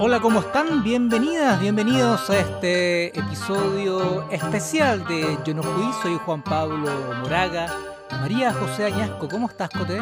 Hola, 0.00 0.18
¿cómo 0.20 0.40
están? 0.40 0.82
Bienvenidas, 0.82 1.60
bienvenidos 1.60 2.28
a 2.30 2.38
este 2.40 3.16
episodio 3.16 4.28
especial 4.30 5.06
de 5.06 5.38
Yo 5.44 5.54
no 5.54 5.62
fui, 5.62 5.84
soy 6.02 6.18
Juan 6.24 6.42
Pablo 6.42 6.90
Moraga. 7.22 7.72
María 8.10 8.52
José 8.52 8.86
Añasco, 8.86 9.28
¿cómo 9.28 9.46
estás, 9.46 9.70
Cote? 9.70 10.00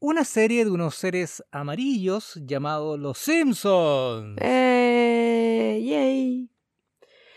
Una 0.00 0.22
serie 0.24 0.64
de 0.64 0.70
unos 0.70 0.94
seres 0.94 1.42
amarillos 1.50 2.38
llamados 2.44 3.00
Los 3.00 3.18
Simpsons. 3.18 4.38
¡Eh! 4.40 5.82
¡Yay! 5.84 6.48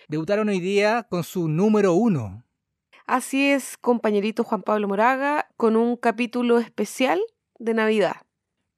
Debutaron 0.08 0.48
hoy 0.50 0.60
día 0.60 1.08
con 1.10 1.24
su 1.24 1.48
número 1.48 1.94
uno. 1.94 2.46
Así 3.08 3.50
es, 3.50 3.78
compañerito 3.78 4.44
Juan 4.44 4.62
Pablo 4.62 4.88
Moraga, 4.88 5.50
con 5.58 5.76
un 5.76 5.98
capítulo 5.98 6.60
especial 6.60 7.20
de 7.60 7.74
Navidad. 7.74 8.18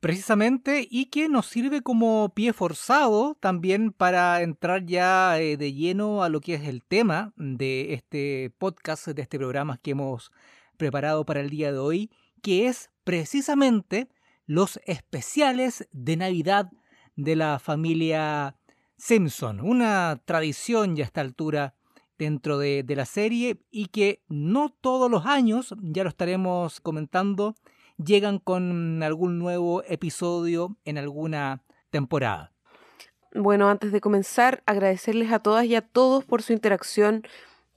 Precisamente, 0.03 0.85
y 0.91 1.05
que 1.05 1.29
nos 1.29 1.45
sirve 1.45 1.81
como 1.81 2.33
pie 2.35 2.51
forzado 2.51 3.37
también 3.39 3.93
para 3.93 4.41
entrar 4.41 4.85
ya 4.85 5.39
eh, 5.39 5.55
de 5.55 5.71
lleno 5.71 6.23
a 6.23 6.27
lo 6.27 6.41
que 6.41 6.55
es 6.55 6.67
el 6.67 6.83
tema 6.83 7.31
de 7.37 7.93
este 7.93 8.51
podcast, 8.57 9.07
de 9.07 9.21
este 9.21 9.37
programa 9.37 9.77
que 9.77 9.91
hemos 9.91 10.33
preparado 10.75 11.25
para 11.25 11.39
el 11.39 11.49
día 11.49 11.71
de 11.71 11.77
hoy, 11.77 12.11
que 12.41 12.67
es 12.67 12.89
precisamente 13.05 14.09
los 14.45 14.77
especiales 14.85 15.87
de 15.93 16.17
Navidad 16.17 16.69
de 17.15 17.37
la 17.37 17.57
familia 17.59 18.57
Simpson, 18.97 19.61
una 19.61 20.21
tradición 20.25 20.97
ya 20.97 21.05
a 21.05 21.07
esta 21.07 21.21
altura 21.21 21.75
dentro 22.17 22.57
de, 22.57 22.83
de 22.83 22.95
la 22.97 23.05
serie 23.05 23.61
y 23.71 23.85
que 23.85 24.21
no 24.27 24.67
todos 24.67 25.09
los 25.09 25.25
años, 25.25 25.73
ya 25.81 26.03
lo 26.03 26.09
estaremos 26.09 26.81
comentando, 26.81 27.55
llegan 28.03 28.39
con 28.39 29.01
algún 29.03 29.39
nuevo 29.39 29.83
episodio 29.87 30.77
en 30.85 30.97
alguna 30.97 31.63
temporada. 31.89 32.51
Bueno, 33.35 33.69
antes 33.69 33.91
de 33.91 34.01
comenzar, 34.01 34.61
agradecerles 34.65 35.31
a 35.31 35.39
todas 35.39 35.65
y 35.65 35.75
a 35.75 35.81
todos 35.81 36.23
por 36.23 36.41
su 36.41 36.53
interacción 36.53 37.23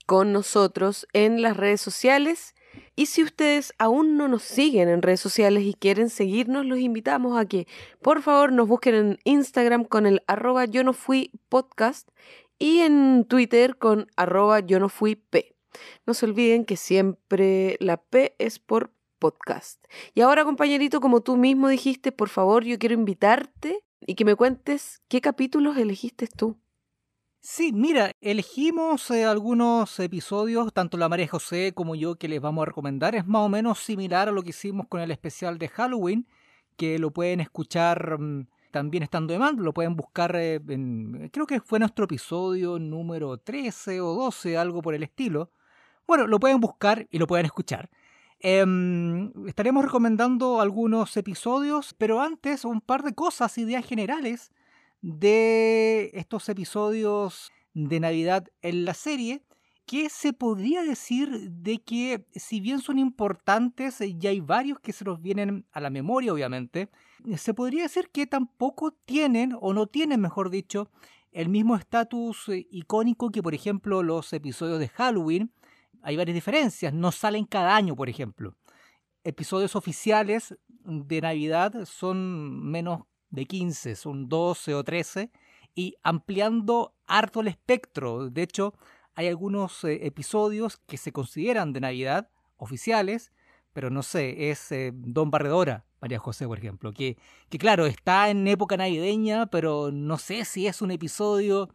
con 0.05 0.33
nosotros 0.33 1.07
en 1.13 1.43
las 1.43 1.57
redes 1.57 1.81
sociales. 1.81 2.55
Y 2.95 3.07
si 3.07 3.23
ustedes 3.23 3.73
aún 3.79 4.17
no 4.17 4.29
nos 4.29 4.43
siguen 4.43 4.89
en 4.89 5.03
redes 5.03 5.21
sociales 5.21 5.65
y 5.65 5.75
quieren 5.75 6.11
seguirnos, 6.11 6.67
los 6.67 6.79
invitamos 6.79 7.39
a 7.39 7.47
que 7.47 7.67
por 8.03 8.23
favor 8.23 8.53
nos 8.53 8.69
busquen 8.69 8.95
en 8.95 9.19
Instagram 9.25 9.85
con 9.85 10.07
el 10.07 10.23
arroba 10.27 10.67
yo 10.67 10.85
no 10.85 10.93
fui 10.93 11.33
podcast 11.49 12.09
y 12.59 12.81
en 12.81 13.25
Twitter 13.27 13.77
con 13.79 14.09
arroba 14.17 14.61
yo 14.61 14.79
no 14.79 14.89
fui 14.89 15.17
p. 15.17 15.57
No 16.07 16.15
se 16.15 16.27
olviden 16.27 16.65
que 16.65 16.77
siempre 16.77 17.77
la 17.81 17.99
P 17.99 18.35
es 18.39 18.59
por 18.59 18.93
podcast. 19.19 19.85
Y 20.15 20.21
ahora, 20.21 20.45
compañerito, 20.45 21.01
como 21.01 21.21
tú 21.21 21.37
mismo 21.37 21.69
dijiste, 21.69 22.13
por 22.13 22.29
favor, 22.29 22.65
yo 22.65 22.79
quiero 22.79 22.95
invitarte 22.95 23.85
y 24.01 24.15
que 24.15 24.25
me 24.25 24.37
cuentes 24.37 25.03
qué 25.09 25.21
capítulos 25.21 25.77
elegiste 25.77 26.27
tú. 26.27 26.59
Sí, 27.41 27.73
mira, 27.73 28.11
elegimos 28.21 29.09
eh, 29.13 29.25
algunos 29.25 30.01
episodios, 30.01 30.73
tanto 30.73 30.97
la 30.97 31.09
María 31.09 31.29
José 31.29 31.73
como 31.75 31.95
yo, 31.95 32.17
que 32.17 32.27
les 32.29 32.41
vamos 32.41 32.63
a 32.63 32.67
recomendar. 32.67 33.15
Es 33.15 33.25
más 33.27 33.43
o 33.43 33.49
menos 33.49 33.79
similar 33.79 34.29
a 34.29 34.33
lo 34.33 34.43
que 34.43 34.51
hicimos 34.51 34.89
con 34.89 35.01
el 35.01 35.13
especial 35.13 35.57
de 35.59 35.69
Halloween, 35.69 36.27
que 36.77 36.99
lo 36.99 37.13
pueden 37.13 37.41
escuchar 37.41 38.19
mm, 38.19 38.49
también 38.73 39.05
estando 39.05 39.33
de 39.33 39.39
mando, 39.39 39.63
lo 39.63 39.73
pueden 39.73 39.97
buscar 39.97 40.35
eh, 40.37 40.61
en, 40.69 41.31
creo 41.33 41.47
que 41.47 41.61
fue 41.61 41.79
nuestro 41.79 42.05
episodio 42.07 42.79
número 42.79 43.39
13 43.39 44.01
o 44.01 44.15
12, 44.15 44.59
algo 44.59 44.83
por 44.83 44.95
el 44.95 45.03
estilo. 45.03 45.51
Bueno, 46.07 46.27
lo 46.27 46.39
pueden 46.39 46.61
buscar 46.61 47.07
y 47.11 47.19
lo 47.19 47.27
pueden 47.27 47.47
escuchar. 47.47 47.89
Em, 48.41 49.33
estaremos 49.47 49.85
recomendando 49.85 50.61
algunos 50.61 51.17
episodios, 51.17 51.95
pero 51.95 52.21
antes 52.21 52.65
un 52.65 52.81
par 52.81 53.03
de 53.03 53.15
cosas, 53.15 53.57
ideas 53.59 53.85
generales 53.85 54.53
de 55.01 56.11
estos 56.15 56.49
episodios 56.49 57.51
de 57.73 58.01
Navidad 58.01 58.47
en 58.63 58.85
la 58.85 58.95
serie, 58.95 59.43
que 59.87 60.11
se 60.11 60.33
podría 60.33 60.83
decir 60.83 61.51
de 61.51 61.79
que 61.79 62.27
si 62.35 62.61
bien 62.61 62.81
son 62.81 62.99
importantes, 62.99 63.99
ya 64.19 64.31
hay 64.31 64.41
varios 64.41 64.81
que 64.81 64.93
se 64.93 65.05
nos 65.05 65.23
vienen 65.23 65.65
a 65.73 65.81
la 65.81 65.91
memoria, 65.91 66.33
obviamente, 66.33 66.89
se 67.37 67.55
podría 67.55 67.85
decir 67.85 68.11
que 68.11 68.27
tampoco 68.27 68.91
tienen, 68.91 69.57
o 69.61 69.73
no 69.73 69.87
tienen, 69.87 70.21
mejor 70.21 70.51
dicho, 70.51 70.91
el 71.31 71.49
mismo 71.49 71.77
estatus 71.77 72.49
eh, 72.49 72.67
icónico 72.71 73.31
que, 73.31 73.43
por 73.43 73.55
ejemplo, 73.55 74.03
los 74.03 74.33
episodios 74.33 74.81
de 74.81 74.89
Halloween, 74.89 75.53
hay 76.07 76.17
varias 76.17 76.37
diferencias. 76.37 76.95
No 76.95 77.11
salen 77.11 77.45
cada 77.47 77.75
año, 77.75 77.97
por 77.97 78.09
ejemplo. 78.09 78.55
Episodios 79.25 79.75
oficiales 79.75 80.57
de 80.69 81.21
Navidad 81.21 81.85
son 81.85 82.71
menos 82.71 83.01
de 83.31 83.45
15, 83.45 83.97
son 83.97 84.29
12 84.29 84.75
o 84.77 84.85
13, 84.85 85.33
y 85.75 85.97
ampliando 86.05 86.95
harto 87.09 87.41
el 87.41 87.49
espectro. 87.49 88.31
De 88.31 88.43
hecho, 88.43 88.73
hay 89.17 89.27
algunos 89.27 89.83
eh, 89.83 90.07
episodios 90.07 90.77
que 90.87 90.97
se 90.97 91.11
consideran 91.11 91.73
de 91.73 91.81
Navidad 91.81 92.31
oficiales, 92.57 93.33
pero 93.73 93.91
no 93.91 94.05
sé, 94.05 94.53
es 94.53 94.71
eh, 94.71 94.93
Don 94.95 95.33
Barredora, 95.33 95.87
María 96.01 96.21
José, 96.21 96.47
por 96.47 96.59
ejemplo, 96.59 96.93
que, 96.93 97.19
que 97.49 97.59
claro, 97.59 97.85
está 97.85 98.31
en 98.31 98.47
época 98.47 98.77
navideña, 98.77 99.47
pero 99.47 99.91
no 99.91 100.19
sé 100.19 100.45
si 100.45 100.69
es 100.69 100.83
un 100.83 100.93
episodio 100.93 101.69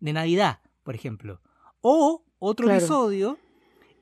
de 0.00 0.14
Navidad, 0.14 0.60
por 0.82 0.94
ejemplo. 0.94 1.42
O 1.82 2.24
otro 2.38 2.70
episodio 2.70 3.38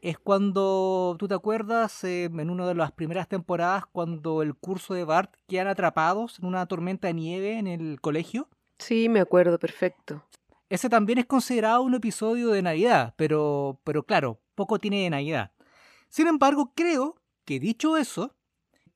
es 0.05 0.19
cuando, 0.19 1.17
¿tú 1.19 1.27
te 1.29 1.35
acuerdas 1.35 2.05
eh, 2.05 2.25
en 2.25 2.51
una 2.51 2.67
de 2.67 2.75
las 2.75 2.93
primeras 2.93 3.27
temporadas 3.27 3.85
cuando 3.91 4.43
el 4.43 4.55
curso 4.55 4.93
de 4.93 5.03
Bart 5.03 5.35
quedan 5.49 5.67
atrapados 5.67 6.39
en 6.39 6.45
una 6.45 6.67
tormenta 6.67 7.09
de 7.09 7.15
nieve 7.15 7.59
en 7.59 7.67
el 7.67 7.99
colegio? 8.03 8.51
Sí, 8.79 9.09
me 9.09 9.21
acuerdo, 9.21 9.59
perfecto. 9.59 10.23
Ese 10.69 10.91
también 10.91 11.21
es 11.21 11.25
considerado 11.25 11.81
un 11.83 11.95
episodio 11.95 12.51
de 12.51 12.61
Navidad, 12.61 13.15
pero, 13.17 13.81
pero 13.83 14.03
claro, 14.03 14.43
poco 14.55 14.79
tiene 14.79 15.05
de 15.05 15.11
Navidad. 15.11 15.53
Sin 16.11 16.27
embargo, 16.27 16.75
creo 16.77 17.17
que 17.47 17.59
dicho 17.59 17.97
eso, 17.97 18.37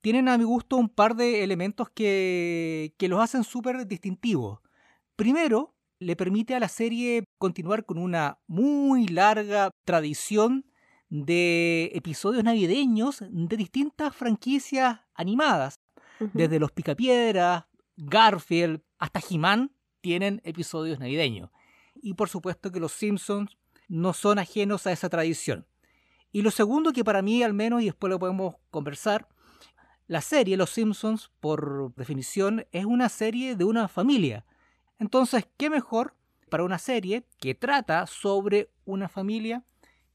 tienen 0.02 0.28
a 0.28 0.36
mi 0.36 0.44
gusto 0.44 0.76
un 0.76 0.90
par 0.90 1.16
de 1.16 1.42
elementos 1.42 1.88
que, 1.88 2.92
que 2.98 3.08
los 3.08 3.20
hacen 3.22 3.44
súper 3.44 3.86
distintivos. 3.86 4.60
Primero, 5.16 5.74
le 6.00 6.16
permite 6.16 6.54
a 6.54 6.60
la 6.60 6.68
serie 6.68 7.24
continuar 7.38 7.86
con 7.86 7.96
una 7.96 8.40
muy 8.46 9.08
larga 9.08 9.70
tradición 9.86 10.67
de 11.10 11.90
episodios 11.94 12.44
navideños 12.44 13.22
de 13.28 13.56
distintas 13.56 14.14
franquicias 14.14 15.00
animadas. 15.14 15.80
Desde 16.32 16.58
Los 16.58 16.72
Picapiedras, 16.72 17.64
Garfield, 17.96 18.80
hasta 18.98 19.20
He-Man 19.28 19.72
tienen 20.00 20.40
episodios 20.44 20.98
navideños. 20.98 21.50
Y 21.94 22.14
por 22.14 22.28
supuesto 22.28 22.72
que 22.72 22.80
los 22.80 22.92
Simpsons 22.92 23.56
no 23.88 24.12
son 24.12 24.38
ajenos 24.38 24.86
a 24.86 24.92
esa 24.92 25.08
tradición. 25.08 25.66
Y 26.32 26.42
lo 26.42 26.50
segundo 26.50 26.92
que 26.92 27.04
para 27.04 27.22
mí 27.22 27.42
al 27.42 27.54
menos, 27.54 27.82
y 27.82 27.86
después 27.86 28.10
lo 28.10 28.18
podemos 28.18 28.56
conversar, 28.70 29.28
la 30.06 30.20
serie 30.20 30.56
Los 30.56 30.70
Simpsons, 30.70 31.30
por 31.40 31.94
definición, 31.94 32.66
es 32.72 32.84
una 32.84 33.08
serie 33.08 33.56
de 33.56 33.64
una 33.64 33.88
familia. 33.88 34.44
Entonces, 34.98 35.46
¿qué 35.56 35.70
mejor 35.70 36.14
para 36.48 36.64
una 36.64 36.78
serie 36.78 37.24
que 37.38 37.54
trata 37.54 38.06
sobre 38.06 38.70
una 38.84 39.08
familia 39.08 39.64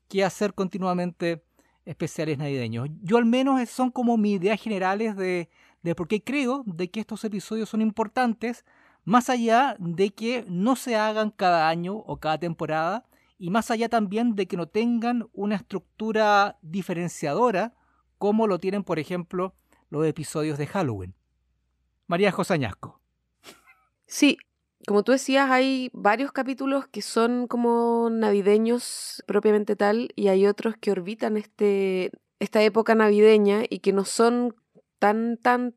que 0.08 0.24
hacer 0.24 0.54
continuamente 0.54 1.44
especiales 1.86 2.38
navideños. 2.38 2.90
Yo 3.02 3.18
al 3.18 3.26
menos 3.26 3.70
son 3.70 3.92
como 3.92 4.18
mis 4.18 4.40
ideas 4.40 4.62
generales 4.62 5.16
de, 5.16 5.50
de 5.82 5.96
por 5.96 6.08
qué 6.08 6.24
creo 6.24 6.64
de 6.66 6.90
que 6.90 7.00
estos 7.00 7.24
episodios 7.24 7.70
son 7.70 7.82
importantes, 7.82 8.66
más 9.06 9.30
allá 9.30 9.76
de 9.80 10.12
que 10.12 10.46
no 10.48 10.76
se 10.76 10.96
hagan 10.96 11.30
cada 11.30 11.68
año 11.68 11.96
o 11.96 12.18
cada 12.18 12.38
temporada, 12.38 13.06
y 13.38 13.50
más 13.50 13.72
allá 13.72 13.90
también 13.90 14.36
de 14.36 14.48
que 14.48 14.56
no 14.56 14.68
tengan 14.68 15.28
una 15.34 15.56
estructura 15.56 16.58
diferenciadora 16.62 17.74
como 18.18 18.48
lo 18.48 18.60
tienen, 18.60 18.84
por 18.84 19.00
ejemplo, 19.00 19.54
los 19.90 20.06
episodios 20.06 20.58
de 20.58 20.68
Halloween. 20.68 21.14
María 22.08 22.32
José 22.32 22.54
Añasco. 22.54 23.02
Sí, 24.06 24.38
como 24.88 25.04
tú 25.04 25.12
decías, 25.12 25.50
hay 25.50 25.90
varios 25.94 26.32
capítulos 26.32 26.88
que 26.88 27.02
son 27.02 27.48
como 27.48 28.10
navideños 28.10 29.24
propiamente 29.26 29.76
tal 29.76 30.10
y 30.16 30.28
hay 30.28 30.46
otros 30.48 30.76
que 30.78 30.92
orbitan 30.92 31.38
este, 31.38 32.12
esta 32.40 32.62
época 32.64 32.96
navideña 32.96 33.64
y 33.70 33.80
que 33.80 33.94
no 33.94 34.06
son 34.06 34.56
tan, 35.00 35.38
tan 35.38 35.76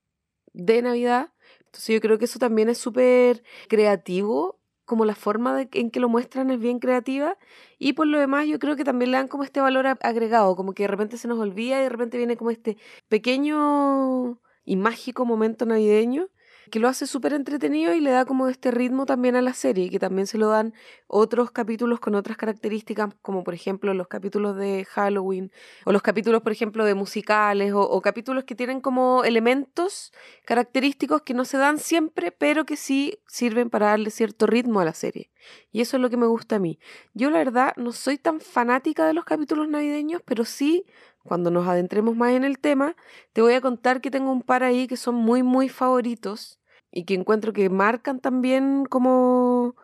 de 0.53 0.83
Navidad. 0.83 1.33
Entonces 1.67 1.95
yo 1.95 2.01
creo 2.01 2.19
que 2.19 2.25
eso 2.25 2.39
también 2.39 2.69
es 2.69 2.79
súper 2.79 3.45
creativo, 3.69 4.59
como 4.85 5.05
la 5.05 5.15
forma 5.15 5.67
en 5.73 5.91
que 5.91 6.01
lo 6.01 6.09
muestran 6.09 6.51
es 6.51 6.61
bien 6.61 6.79
creativa 6.79 7.37
y 7.79 7.95
por 7.95 8.07
lo 8.07 8.19
demás 8.21 8.47
yo 8.47 8.59
creo 8.61 8.77
que 8.77 8.85
también 8.85 9.11
le 9.11 9.19
dan 9.19 9.29
como 9.29 9.43
este 9.43 9.61
valor 9.61 9.87
agregado, 10.01 10.55
como 10.57 10.75
que 10.75 10.85
de 10.85 10.89
repente 10.89 11.19
se 11.19 11.29
nos 11.29 11.39
olvida 11.41 11.79
y 11.81 11.83
de 11.83 11.89
repente 11.89 12.17
viene 12.17 12.37
como 12.37 12.51
este 12.53 12.77
pequeño 13.09 14.41
y 14.65 14.77
mágico 14.77 15.25
momento 15.25 15.67
navideño 15.67 16.29
que 16.71 16.79
lo 16.79 16.89
hace 16.89 17.07
súper 17.07 17.33
entretenido 17.33 17.95
y 17.95 18.01
le 18.01 18.11
da 18.11 18.25
como 18.25 18.49
este 18.49 18.71
ritmo 18.71 19.07
también 19.07 19.37
a 19.37 19.43
la 19.43 19.55
serie, 19.55 19.91
que 19.91 19.99
también 19.99 20.27
se 20.27 20.39
lo 20.39 20.49
dan 20.49 20.75
otros 21.07 21.51
capítulos 21.51 22.01
con 22.01 22.15
otras 22.15 22.37
características, 22.37 23.15
como 23.23 23.45
por 23.45 23.55
ejemplo 23.55 23.95
los 23.95 24.09
capítulos 24.09 24.57
de 24.57 24.85
Halloween, 24.85 25.53
o 25.85 25.93
los 25.93 26.03
capítulos, 26.03 26.43
por 26.43 26.53
ejemplo, 26.53 26.85
de 26.85 26.95
musicales, 26.95 27.73
o, 27.75 28.01
capítulos 28.01 28.45
que 28.45 28.55
tienen 28.55 28.81
como 28.81 29.25
elementos 29.25 30.13
característicos 30.45 31.23
que 31.23 31.35
no 31.35 31.45
se 31.45 31.59
dan 31.59 31.79
siempre, 31.79 32.33
pero 32.33 32.65
que 32.65 32.77
sí 32.77 33.19
sirven 33.27 33.71
para 33.71 33.87
darle 33.87 34.11
cierto 34.11 34.47
ritmo 34.47 34.81
a 34.81 34.85
la 34.85 34.95
serie. 34.95 35.31
Y 35.73 35.81
eso 35.81 35.97
es 35.97 36.01
lo 36.01 36.11
que 36.11 36.17
me 36.17 36.27
gusta 36.27 36.57
a 36.57 36.59
mí. 36.59 36.79
Yo 37.15 37.31
la 37.31 37.39
verdad 37.39 37.73
no 37.77 37.93
soy 37.93 38.19
tan 38.19 38.41
fanática 38.41 39.07
de 39.07 39.15
los 39.15 39.25
capítulos 39.25 39.69
navideños, 39.69 40.23
pero 40.25 40.45
sí 40.45 40.85
cuando 41.27 41.51
nos 41.51 41.67
adentremos 41.69 42.17
más 42.17 42.33
en 42.33 42.45
el 42.45 42.59
tema, 42.59 42.97
te 43.33 43.43
voy 43.43 43.55
a 43.55 43.61
contar 43.61 44.01
que 44.01 44.11
tengo 44.11 44.33
un 44.33 44.43
par 44.43 44.63
ahí 44.63 44.87
que 44.87 44.97
son 44.97 45.15
muy, 45.15 45.43
muy 45.43 45.69
favoritos 45.69 46.59
y 46.91 47.05
que 47.05 47.15
encuentro 47.15 47.53
que 47.53 47.69
marcan 47.69 48.21
también 48.21 48.85
como 48.87 49.77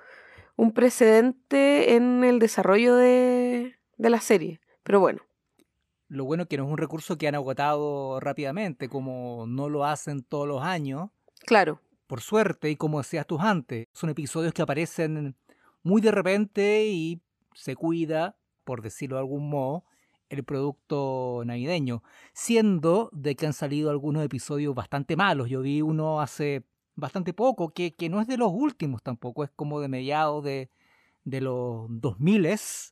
un 0.56 0.72
precedente 0.72 1.94
en 1.94 2.24
el 2.24 2.38
desarrollo 2.38 2.94
de, 2.96 3.76
de 3.98 4.10
la 4.10 4.20
serie. 4.20 4.60
Pero 4.82 5.00
bueno. 5.00 5.20
Lo 6.08 6.24
bueno 6.24 6.42
es 6.42 6.48
que 6.48 6.56
no 6.58 6.64
es 6.64 6.70
un 6.70 6.78
recurso 6.78 7.16
que 7.16 7.28
han 7.28 7.34
agotado 7.34 8.20
rápidamente, 8.20 8.88
como 8.88 9.46
no 9.46 9.68
lo 9.68 9.84
hacen 9.84 10.22
todos 10.22 10.46
los 10.46 10.62
años. 10.62 11.10
Claro. 11.46 11.80
Por 12.06 12.20
suerte, 12.20 12.70
y 12.70 12.76
como 12.76 12.98
decías 12.98 13.26
tú 13.26 13.38
antes, 13.40 13.86
son 13.92 14.10
episodios 14.10 14.52
que 14.52 14.62
aparecen 14.62 15.36
muy 15.82 16.02
de 16.02 16.10
repente 16.10 16.86
y 16.86 17.22
se 17.54 17.74
cuida, 17.74 18.36
por 18.64 18.82
decirlo 18.82 19.16
de 19.16 19.20
algún 19.20 19.48
modo, 19.48 19.84
el 20.32 20.44
producto 20.44 21.42
navideño, 21.44 22.02
siendo 22.32 23.10
de 23.12 23.36
que 23.36 23.46
han 23.46 23.52
salido 23.52 23.90
algunos 23.90 24.24
episodios 24.24 24.74
bastante 24.74 25.14
malos. 25.14 25.50
Yo 25.50 25.60
vi 25.60 25.82
uno 25.82 26.22
hace 26.22 26.64
bastante 26.94 27.34
poco, 27.34 27.74
que, 27.74 27.94
que 27.94 28.08
no 28.08 28.20
es 28.20 28.26
de 28.26 28.38
los 28.38 28.50
últimos 28.50 29.02
tampoco, 29.02 29.44
es 29.44 29.50
como 29.54 29.80
de 29.80 29.88
mediados 29.88 30.42
de, 30.42 30.70
de 31.24 31.40
los 31.42 31.86
2000, 31.90 32.48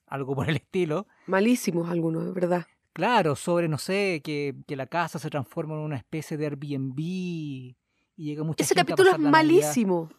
algo 0.07 0.35
por 0.35 0.51
el 0.51 0.57
estilo. 0.57 1.07
Malísimos 1.27 1.89
algunos, 1.89 2.27
es 2.27 2.35
verdad. 2.35 2.67
Claro, 2.93 3.37
sobre, 3.37 3.69
no 3.69 3.79
sé, 3.79 4.21
que, 4.23 4.55
que, 4.67 4.77
la 4.77 4.87
casa 4.87 5.19
se 5.19 5.31
transforma 5.31 5.75
en 5.75 5.81
una 5.81 5.97
especie 5.97 6.37
de 6.37 6.45
Airbnb 6.45 6.99
y 6.99 7.77
llega 8.17 8.45
mucha 8.45 8.63
Ese 8.63 8.75
capítulo 8.75 9.13
es 9.13 9.19
malísimo. 9.19 10.11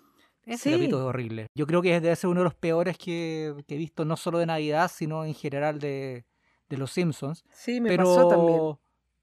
Ese 0.43 0.71
capítulo 0.71 1.01
es 1.01 1.05
horrible. 1.05 1.47
Yo 1.53 1.67
creo 1.67 1.83
que 1.83 1.99
debe 1.99 2.15
ser 2.15 2.29
uno 2.29 2.39
de 2.39 2.45
los 2.45 2.55
peores 2.55 2.97
que, 2.97 3.53
que, 3.67 3.75
he 3.75 3.77
visto, 3.77 4.05
no 4.05 4.17
solo 4.17 4.39
de 4.39 4.47
Navidad, 4.47 4.89
sino 4.91 5.23
en 5.23 5.35
general 5.35 5.77
de, 5.79 6.25
de 6.71 6.77
Los 6.77 6.91
Simpsons. 6.91 7.43
Sí, 7.51 7.81
me 7.81 7.95
pasó 7.95 8.27
también. 8.27 8.59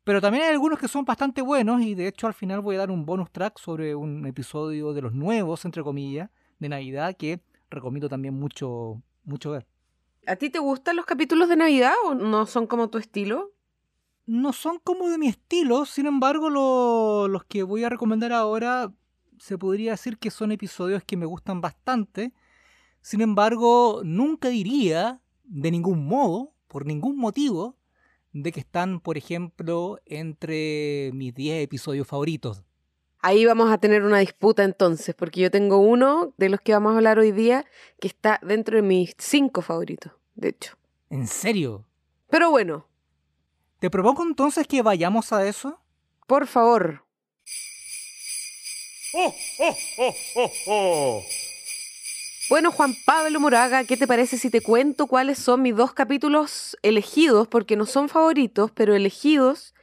Pero 0.05 0.21
también 0.21 0.45
hay 0.45 0.51
algunos 0.51 0.79
que 0.79 0.89
son 0.89 1.05
bastante 1.05 1.43
buenos 1.43 1.83
y 1.83 1.95
de 1.95 2.09
hecho 2.09 2.27
al 2.27 2.35
final 2.35 2.61
voy 2.61 2.77
a 2.77 2.79
dar 2.79 2.91
un 2.91 3.05
bonus 3.05 3.31
track 3.31 3.59
sobre 3.59 3.95
un 3.95 4.25
episodio 4.27 4.93
de 4.93 5.03
los 5.03 5.13
nuevos, 5.13 5.65
entre 5.65 5.83
comillas, 5.83 6.31
de 6.59 6.69
Navidad 6.69 7.17
que 7.17 7.41
recomiendo 7.71 8.09
también 8.09 8.35
mucho, 8.35 9.03
mucho 9.25 9.51
ver. 9.51 9.67
¿A 10.27 10.37
ti 10.37 10.51
te 10.51 10.59
gustan 10.59 10.97
los 10.97 11.07
capítulos 11.07 11.49
de 11.49 11.57
Navidad 11.57 11.95
o 12.07 12.15
no 12.15 12.47
son 12.47 12.67
como 12.67 12.89
tu 12.91 12.99
estilo? 12.99 13.53
No 14.27 14.53
son 14.53 14.79
como 14.79 15.09
de 15.09 15.19
mi 15.19 15.29
estilo, 15.29 15.87
sin 15.87 16.07
embargo 16.07 16.51
los 17.29 17.45
que 17.45 17.63
voy 17.63 17.85
a 17.85 17.89
recomendar 17.89 18.33
ahora 18.33 18.93
se 19.39 19.57
podría 19.57 19.93
decir 19.93 20.19
que 20.19 20.31
son 20.31 20.53
episodios 20.53 21.03
que 21.05 21.17
me 21.17 21.27
gustan 21.27 21.61
bastante. 21.61 22.35
Sin 23.01 23.21
embargo, 23.21 24.03
nunca 24.05 24.49
diría 24.49 25.23
de 25.45 25.71
ningún 25.71 26.07
modo 26.07 26.55
por 26.69 26.87
ningún 26.87 27.17
motivo 27.17 27.77
de 28.33 28.53
que 28.53 28.61
están, 28.61 29.01
por 29.01 29.19
ejemplo, 29.19 29.99
entre 30.07 31.11
mis 31.15 31.35
10 31.35 31.65
episodios 31.65 32.07
favoritos. 32.07 32.63
Ahí 33.21 33.45
vamos 33.45 33.73
a 33.73 33.79
tener 33.79 34.05
una 34.05 34.19
disputa 34.19 34.63
entonces, 34.63 35.15
porque 35.15 35.41
yo 35.41 35.51
tengo 35.51 35.79
uno 35.79 36.33
de 36.37 36.49
los 36.49 36.61
que 36.61 36.73
vamos 36.73 36.93
a 36.93 36.97
hablar 36.97 37.19
hoy 37.19 37.33
día 37.33 37.65
que 38.01 38.07
está 38.07 38.39
dentro 38.43 38.77
de 38.77 38.83
mis 38.83 39.15
5 39.19 39.61
favoritos, 39.63 40.13
de 40.37 40.51
hecho. 40.51 40.77
¿En 41.11 41.27
serio? 41.27 41.85
Pero 42.31 42.51
bueno. 42.51 42.87
¿Te 43.81 43.91
propongo 43.91 44.23
entonces 44.23 44.67
que 44.67 44.83
vayamos 44.83 45.33
a 45.33 45.47
eso? 45.47 45.81
Por 46.27 46.47
favor. 46.47 47.05
¡Oh, 49.15 49.35
oh, 49.61 49.77
oh, 49.99 50.15
oh, 50.37 50.51
oh! 50.67 51.23
Bueno, 52.49 52.73
Juan 52.73 52.95
Pablo 53.05 53.41
Moraga, 53.41 53.85
¿qué 53.85 53.99
te 53.99 54.07
parece 54.07 54.39
si 54.39 54.49
te 54.49 54.63
cuento 54.63 55.07
cuáles 55.07 55.39
son 55.39 55.61
mis 55.61 55.77
dos 55.77 55.93
capítulos 55.93 56.79
elegidos, 56.81 57.47
porque 57.47 57.77
no 57.77 57.85
son 57.85 58.09
favoritos, 58.09 58.71
pero 58.71 58.95
elegidos 58.95 59.75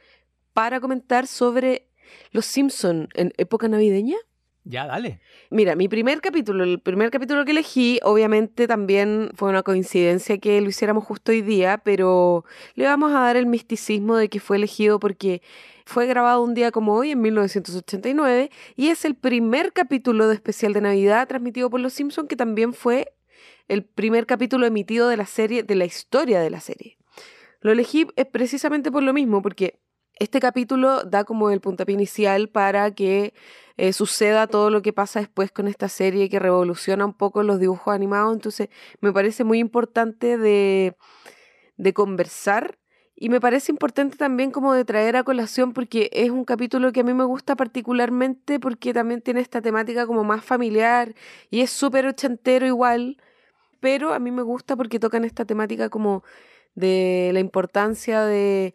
para 0.52 0.80
comentar 0.80 1.28
sobre 1.28 1.88
Los 2.32 2.44
Simpson 2.44 3.08
en 3.14 3.32
época 3.36 3.68
navideña? 3.68 4.16
Ya, 4.68 4.84
dale. 4.84 5.20
Mira, 5.48 5.76
mi 5.76 5.86
primer 5.86 6.20
capítulo, 6.20 6.64
el 6.64 6.80
primer 6.80 7.12
capítulo 7.12 7.44
que 7.44 7.52
elegí, 7.52 8.00
obviamente 8.02 8.66
también 8.66 9.30
fue 9.36 9.48
una 9.48 9.62
coincidencia 9.62 10.38
que 10.38 10.60
lo 10.60 10.68
hiciéramos 10.68 11.04
justo 11.04 11.30
hoy 11.30 11.40
día, 11.40 11.78
pero 11.78 12.44
le 12.74 12.84
vamos 12.84 13.12
a 13.12 13.20
dar 13.20 13.36
el 13.36 13.46
misticismo 13.46 14.16
de 14.16 14.28
que 14.28 14.40
fue 14.40 14.56
elegido 14.56 14.98
porque 14.98 15.40
fue 15.84 16.08
grabado 16.08 16.42
un 16.42 16.54
día 16.54 16.72
como 16.72 16.94
hoy, 16.94 17.12
en 17.12 17.20
1989, 17.20 18.50
y 18.74 18.88
es 18.88 19.04
el 19.04 19.14
primer 19.14 19.72
capítulo 19.72 20.26
de 20.26 20.34
especial 20.34 20.72
de 20.72 20.80
Navidad 20.80 21.28
transmitido 21.28 21.70
por 21.70 21.78
Los 21.78 21.92
Simpsons, 21.92 22.28
que 22.28 22.34
también 22.34 22.74
fue 22.74 23.14
el 23.68 23.84
primer 23.84 24.26
capítulo 24.26 24.66
emitido 24.66 25.08
de 25.08 25.16
la 25.16 25.26
serie, 25.26 25.62
de 25.62 25.76
la 25.76 25.84
historia 25.84 26.40
de 26.40 26.50
la 26.50 26.58
serie. 26.58 26.98
Lo 27.60 27.70
elegí 27.70 28.08
eh, 28.16 28.24
precisamente 28.24 28.90
por 28.90 29.04
lo 29.04 29.12
mismo, 29.12 29.42
porque 29.42 29.78
este 30.18 30.40
capítulo 30.40 31.04
da 31.04 31.24
como 31.24 31.50
el 31.50 31.60
puntapié 31.60 31.94
inicial 31.94 32.48
para 32.48 32.90
que 32.90 33.34
eh, 33.76 33.92
suceda 33.92 34.46
todo 34.46 34.70
lo 34.70 34.82
que 34.82 34.92
pasa 34.92 35.20
después 35.20 35.52
con 35.52 35.68
esta 35.68 35.88
serie 35.88 36.28
que 36.28 36.38
revoluciona 36.38 37.04
un 37.04 37.14
poco 37.14 37.42
los 37.42 37.60
dibujos 37.60 37.94
animados. 37.94 38.34
Entonces, 38.34 38.68
me 39.00 39.12
parece 39.12 39.44
muy 39.44 39.58
importante 39.58 40.38
de, 40.38 40.96
de 41.76 41.92
conversar 41.92 42.78
y 43.18 43.30
me 43.30 43.40
parece 43.40 43.72
importante 43.72 44.18
también 44.18 44.50
como 44.50 44.74
de 44.74 44.84
traer 44.84 45.16
a 45.16 45.24
colación 45.24 45.72
porque 45.72 46.10
es 46.12 46.30
un 46.30 46.44
capítulo 46.44 46.92
que 46.92 47.00
a 47.00 47.04
mí 47.04 47.14
me 47.14 47.24
gusta 47.24 47.56
particularmente 47.56 48.60
porque 48.60 48.92
también 48.92 49.22
tiene 49.22 49.40
esta 49.40 49.62
temática 49.62 50.06
como 50.06 50.22
más 50.22 50.44
familiar 50.44 51.14
y 51.50 51.62
es 51.62 51.70
súper 51.70 52.06
ochentero 52.06 52.66
igual, 52.66 53.16
pero 53.80 54.12
a 54.12 54.18
mí 54.18 54.30
me 54.30 54.42
gusta 54.42 54.76
porque 54.76 55.00
tocan 55.00 55.24
esta 55.24 55.46
temática 55.46 55.88
como 55.88 56.24
de 56.74 57.30
la 57.32 57.40
importancia 57.40 58.22
de 58.26 58.74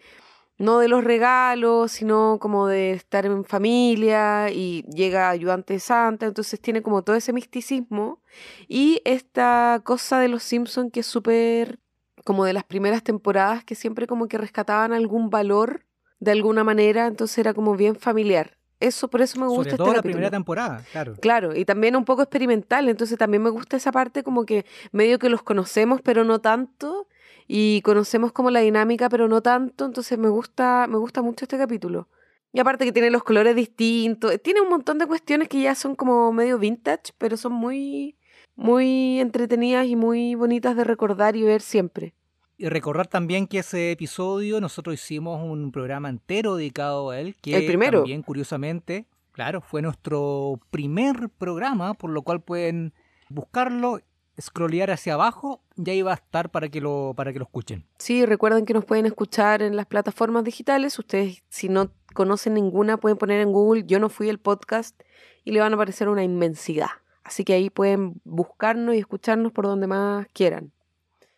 no 0.62 0.80
de 0.80 0.88
los 0.88 1.04
regalos, 1.04 1.92
sino 1.92 2.38
como 2.40 2.68
de 2.68 2.92
estar 2.92 3.26
en 3.26 3.44
familia 3.44 4.50
y 4.52 4.84
llega 4.84 5.30
ayudante 5.30 5.80
santa, 5.80 6.26
entonces 6.28 6.60
tiene 6.60 6.82
como 6.82 7.02
todo 7.02 7.16
ese 7.16 7.34
misticismo 7.34 8.22
y 8.68 9.02
esta 9.04 9.82
cosa 9.84 10.20
de 10.20 10.28
los 10.28 10.44
Simpsons 10.44 10.92
que 10.92 11.02
es 11.02 11.08
súper 11.08 11.80
como 12.24 12.46
de 12.46 12.54
las 12.54 12.64
primeras 12.64 13.04
temporadas 13.04 13.64
que 13.64 13.76
siempre 13.76 14.06
como 14.06 14.28
que 14.28 14.38
rescataban 14.38 14.94
algún 14.94 15.30
valor 15.30 15.86
de 16.20 16.32
alguna 16.32 16.64
manera, 16.64 17.08
entonces 17.08 17.40
era 17.40 17.54
como 17.54 17.76
bien 17.76 17.96
familiar. 17.96 18.58
Eso, 18.80 19.10
por 19.10 19.22
eso 19.22 19.40
me 19.40 19.48
gusta 19.48 19.78
Sobre 19.78 19.84
este 19.84 19.96
la 19.98 20.02
primera 20.02 20.30
temporada, 20.32 20.84
claro. 20.92 21.16
Claro, 21.20 21.56
y 21.56 21.66
también 21.66 21.96
un 21.96 22.06
poco 22.06 22.24
experimental, 22.24 22.90
entonces 22.90 23.18
también 23.18 23.44
me 23.44 23.50
gusta 23.50 23.78
esa 23.78 23.92
parte 23.92 24.24
como 24.24 24.46
que 24.46 24.66
medio 24.92 25.20
que 25.20 25.30
los 25.30 25.44
conocemos, 25.44 26.02
pero 26.02 26.24
no 26.24 26.40
tanto, 26.40 27.08
y 27.54 27.82
conocemos 27.82 28.32
como 28.32 28.50
la 28.50 28.62
dinámica, 28.62 29.10
pero 29.10 29.28
no 29.28 29.42
tanto, 29.42 29.84
entonces 29.84 30.18
me 30.18 30.30
gusta, 30.30 30.88
me 30.88 30.98
gusta 30.98 31.22
mucho 31.22 31.44
este 31.44 31.58
capítulo. 31.58 32.08
Y 32.54 32.62
aparte 32.62 32.86
que 32.86 32.94
tiene 32.94 33.10
los 33.10 33.24
colores 33.24 33.58
distintos, 33.58 34.42
tiene 34.42 34.62
un 34.62 34.70
montón 34.70 34.98
de 35.00 35.06
cuestiones 35.06 35.50
que 35.50 35.62
ya 35.62 35.76
son 35.76 35.96
como 35.96 36.32
medio 36.32 36.58
vintage, 36.60 37.12
pero 37.18 37.36
son 37.36 37.52
muy, 37.52 38.16
muy 38.56 39.20
entretenidas 39.20 39.86
y 39.86 39.98
muy 39.98 40.36
bonitas 40.36 40.78
de 40.78 40.86
recordar 40.86 41.36
y 41.36 41.44
ver 41.44 41.62
siempre. 41.62 42.14
Y 42.58 42.70
recordar 42.70 43.08
también 43.08 43.48
que 43.48 43.60
ese 43.60 43.92
episodio 43.92 44.62
nosotros 44.62 44.94
hicimos 44.94 45.44
un 45.44 45.74
programa 45.74 46.08
entero 46.08 46.56
dedicado 46.56 47.10
a 47.10 47.20
él, 47.20 47.36
que 47.42 47.58
el 47.58 47.66
primero. 47.66 48.00
también 48.00 48.22
curiosamente 48.22 49.08
Claro, 49.32 49.62
fue 49.62 49.82
nuestro 49.82 50.60
primer 50.72 51.30
programa, 51.30 51.94
por 51.94 52.10
lo 52.12 52.22
cual 52.22 52.42
pueden 52.42 52.94
buscarlo, 53.30 54.00
scrollear 54.42 54.92
hacia 54.92 55.14
abajo, 55.14 55.62
ya 55.76 55.94
iba 55.94 56.12
a 56.12 56.16
estar 56.16 56.50
para 56.50 56.70
que 56.70 56.82
lo, 56.82 57.14
para 57.16 57.32
que 57.32 57.40
lo 57.40 57.46
escuchen. 57.46 57.86
Sí, 57.98 58.26
recuerden 58.26 58.66
que 58.66 58.74
nos 58.74 58.86
pueden 58.86 59.06
escuchar 59.06 59.62
en 59.62 59.76
las 59.76 59.86
plataformas 59.86 60.44
digitales. 60.44 60.98
Ustedes, 61.00 61.44
si 61.50 61.70
no 61.70 61.92
conocen 62.14 62.56
ninguna, 62.56 62.98
pueden 62.98 63.18
poner 63.18 63.42
en 63.42 63.52
Google 63.52 63.84
Yo 63.86 64.00
no 64.00 64.10
fui 64.10 64.30
el 64.30 64.40
podcast 64.40 65.00
y 65.44 65.52
le 65.52 65.60
van 65.60 65.72
a 65.72 65.76
aparecer 65.76 66.10
una 66.10 66.24
inmensidad. 66.24 66.90
Así 67.24 67.44
que 67.44 67.54
ahí 67.54 67.70
pueden 67.70 68.20
buscarnos 68.24 68.96
y 68.96 68.98
escucharnos 68.98 69.52
por 69.52 69.66
donde 69.66 69.88
más 69.88 70.28
quieran. 70.34 70.72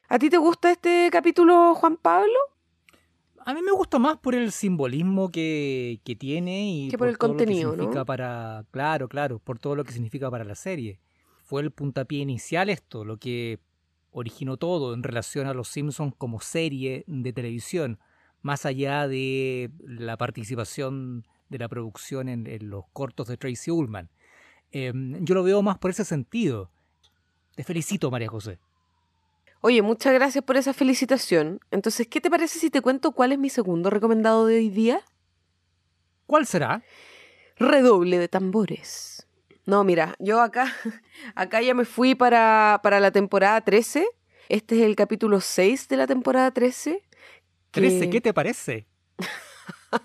¿A 0.07 0.19
ti 0.19 0.29
te 0.29 0.37
gusta 0.37 0.71
este 0.71 1.09
capítulo, 1.11 1.75
Juan 1.75 1.97
Pablo? 1.97 2.37
A 3.45 3.53
mí 3.53 3.61
me 3.61 3.71
gusta 3.71 3.99
más 3.99 4.17
por 4.17 4.35
el 4.35 4.51
simbolismo 4.51 5.29
que, 5.29 5.99
que 6.05 6.15
tiene 6.15 6.65
y 6.65 6.89
Que 6.89 6.97
por 6.97 7.09
el 7.09 7.17
contenido, 7.17 7.71
lo 7.71 7.75
que 7.75 7.81
significa 7.81 7.99
¿no? 7.99 8.05
para, 8.05 8.65
claro, 8.71 9.09
claro, 9.09 9.39
por 9.39 9.59
todo 9.59 9.75
lo 9.75 9.83
que 9.83 9.91
significa 9.91 10.31
para 10.31 10.45
la 10.45 10.55
serie. 10.55 10.99
Fue 11.43 11.61
el 11.61 11.71
puntapié 11.71 12.19
inicial 12.19 12.69
esto, 12.69 13.05
lo 13.05 13.17
que 13.17 13.59
originó 14.11 14.57
todo 14.57 14.93
en 14.93 15.03
relación 15.03 15.47
a 15.47 15.53
Los 15.53 15.67
Simpsons 15.67 16.13
como 16.17 16.39
serie 16.39 17.03
de 17.07 17.33
televisión, 17.33 17.99
más 18.41 18.65
allá 18.65 19.07
de 19.07 19.71
la 19.79 20.17
participación 20.17 21.25
de 21.49 21.59
la 21.59 21.67
producción 21.67 22.29
en, 22.29 22.47
en 22.47 22.69
los 22.69 22.85
cortos 22.93 23.27
de 23.27 23.37
Tracy 23.37 23.71
Ullman. 23.71 24.09
Em, 24.71 25.23
yo 25.23 25.35
lo 25.35 25.43
veo 25.43 25.61
más 25.61 25.77
por 25.77 25.91
ese 25.91 26.03
sentido. 26.03 26.71
Te 27.55 27.63
felicito, 27.63 28.09
María 28.09 28.27
José. 28.27 28.59
Oye, 29.61 29.81
muchas 29.81 30.13
gracias 30.13 30.43
por 30.43 30.57
esa 30.57 30.73
felicitación. 30.73 31.59
Entonces, 31.71 32.07
¿qué 32.07 32.19
te 32.19 32.29
parece 32.29 32.59
si 32.59 32.69
te 32.69 32.81
cuento 32.81 33.11
cuál 33.11 33.31
es 33.31 33.39
mi 33.39 33.49
segundo 33.49 33.89
recomendado 33.89 34.45
de 34.45 34.57
hoy 34.57 34.69
día? 34.69 35.01
¿Cuál 36.25 36.45
será? 36.45 36.83
Redoble 37.57 38.17
de 38.17 38.27
tambores. 38.27 39.27
No, 39.65 39.83
mira, 39.83 40.15
yo 40.19 40.41
acá, 40.41 40.73
acá 41.35 41.61
ya 41.61 41.73
me 41.73 41.85
fui 41.85 42.15
para, 42.15 42.79
para 42.83 42.99
la 42.99 43.11
temporada 43.11 43.61
13. 43.61 44.05
Este 44.49 44.75
es 44.75 44.81
el 44.81 44.95
capítulo 44.95 45.39
6 45.39 45.87
de 45.87 45.97
la 45.97 46.07
temporada 46.07 46.51
13. 46.51 47.01
que- 47.71 47.81
13, 47.81 48.09
¿qué 48.09 48.21
te 48.21 48.33
parece? 48.33 48.87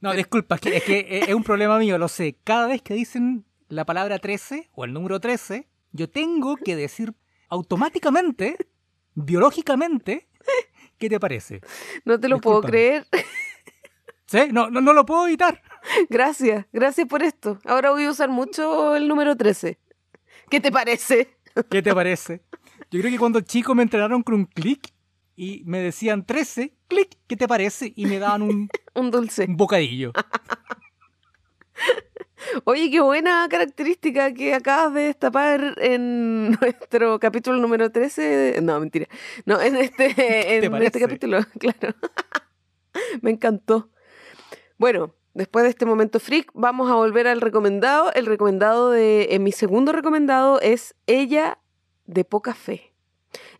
No, 0.00 0.12
disculpa, 0.12 0.56
es 0.56 0.60
que, 0.60 0.76
es 0.76 0.82
que 0.84 1.18
es 1.20 1.34
un 1.34 1.42
problema 1.42 1.78
mío, 1.78 1.96
lo 1.98 2.06
sé. 2.06 2.36
Cada 2.44 2.66
vez 2.68 2.82
que 2.82 2.94
dicen 2.94 3.44
la 3.68 3.84
palabra 3.86 4.18
13 4.18 4.68
o 4.74 4.84
el 4.84 4.92
número 4.92 5.18
13, 5.20 5.66
yo 5.92 6.08
tengo 6.08 6.56
que 6.56 6.76
decir 6.76 7.14
automáticamente, 7.48 8.56
biológicamente, 9.14 10.28
¿qué 10.98 11.08
te 11.08 11.18
parece? 11.18 11.60
No 12.04 12.20
te 12.20 12.28
lo 12.28 12.40
puedo 12.40 12.60
creer. 12.60 13.06
¿Sí? 14.26 14.40
No, 14.52 14.70
no, 14.70 14.80
no 14.80 14.92
lo 14.92 15.06
puedo 15.06 15.26
evitar. 15.26 15.60
Gracias, 16.10 16.66
gracias 16.72 17.06
por 17.06 17.22
esto. 17.22 17.58
Ahora 17.64 17.90
voy 17.90 18.04
a 18.04 18.10
usar 18.10 18.28
mucho 18.28 18.96
el 18.96 19.08
número 19.08 19.36
13. 19.36 19.78
¿Qué 20.50 20.60
te 20.60 20.70
parece? 20.70 21.36
¿Qué 21.70 21.82
te 21.82 21.94
parece? 21.94 22.42
Yo 22.90 23.00
creo 23.00 23.10
que 23.10 23.18
cuando 23.18 23.40
chico 23.40 23.74
me 23.74 23.82
entrenaron 23.82 24.22
con 24.22 24.34
un 24.34 24.44
clic 24.46 24.92
y 25.34 25.62
me 25.66 25.80
decían 25.80 26.24
13, 26.24 26.74
clic, 26.88 27.16
¿qué 27.26 27.36
te 27.36 27.48
parece? 27.48 27.92
Y 27.96 28.06
me 28.06 28.18
daban 28.18 28.42
un, 28.42 28.68
Un 28.94 29.10
dulce. 29.10 29.44
un 29.48 29.56
bocadillo. 29.56 30.12
Oye, 32.64 32.90
qué 32.90 33.00
buena 33.00 33.46
característica 33.50 34.32
que 34.32 34.54
acabas 34.54 34.94
de 34.94 35.02
destapar 35.02 35.74
en 35.78 36.52
nuestro 36.60 37.18
capítulo 37.18 37.58
número 37.58 37.90
13. 37.90 38.60
No, 38.62 38.78
mentira. 38.78 39.08
No, 39.44 39.60
en 39.60 39.76
este, 39.76 40.14
te 40.14 40.64
en 40.64 40.74
este 40.76 41.00
capítulo, 41.00 41.40
claro. 41.58 41.94
Me 43.20 43.32
encantó. 43.32 43.90
Bueno, 44.78 45.14
después 45.36 45.62
de 45.64 45.68
este 45.70 45.86
momento 45.86 46.18
freak, 46.18 46.50
vamos 46.54 46.90
a 46.90 46.94
volver 46.94 47.26
al 47.28 47.40
recomendado. 47.40 48.12
El 48.14 48.26
recomendado 48.26 48.90
de. 48.90 49.28
En 49.30 49.42
mi 49.44 49.52
segundo 49.52 49.92
recomendado 49.92 50.60
es 50.60 50.94
Ella 51.06 51.58
de 52.06 52.24
poca 52.24 52.54
fe. 52.54 52.92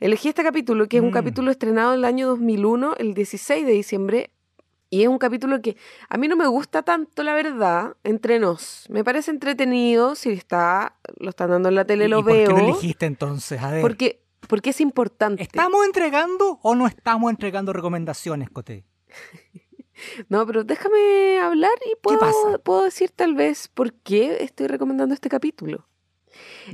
Elegí 0.00 0.28
este 0.30 0.42
capítulo, 0.42 0.88
que 0.88 0.96
es 0.98 1.02
un 1.02 1.10
Mm. 1.10 1.12
capítulo 1.12 1.50
estrenado 1.50 1.92
en 1.92 1.98
el 2.00 2.04
año 2.04 2.26
2001, 2.28 2.94
el 2.98 3.14
16 3.14 3.66
de 3.66 3.72
diciembre. 3.72 4.30
Y 4.88 5.02
es 5.02 5.08
un 5.08 5.18
capítulo 5.18 5.60
que 5.60 5.76
a 6.08 6.16
mí 6.16 6.28
no 6.28 6.36
me 6.36 6.46
gusta 6.46 6.82
tanto, 6.82 7.22
la 7.24 7.34
verdad, 7.34 7.96
entre 8.04 8.38
nos. 8.38 8.86
Me 8.88 9.02
parece 9.02 9.32
entretenido, 9.32 10.14
si 10.14 10.30
está, 10.30 10.94
lo 11.18 11.30
están 11.30 11.50
dando 11.50 11.68
en 11.68 11.74
la 11.74 11.84
tele, 11.84 12.04
¿Y 12.04 12.08
lo 12.08 12.22
por 12.22 12.32
qué 12.32 12.38
veo. 12.38 12.50
lo 12.52 12.58
elegiste 12.58 13.04
entonces? 13.04 13.60
A 13.60 13.70
ver. 13.72 13.80
porque, 13.82 14.22
porque 14.48 14.70
es 14.70 14.80
importante. 14.80 15.42
¿Estamos 15.42 15.84
entregando 15.84 16.60
o 16.62 16.74
no 16.76 16.86
estamos 16.86 17.30
entregando 17.30 17.72
recomendaciones, 17.72 18.48
Coté? 18.48 18.84
No, 20.28 20.46
pero 20.46 20.64
déjame 20.64 21.38
hablar 21.40 21.72
y 21.90 21.96
puedo, 22.00 22.18
pasa? 22.18 22.58
puedo 22.62 22.84
decir 22.84 23.10
tal 23.10 23.34
vez 23.34 23.68
por 23.68 23.92
qué 23.92 24.38
estoy 24.42 24.66
recomendando 24.66 25.14
este 25.14 25.28
capítulo. 25.28 25.86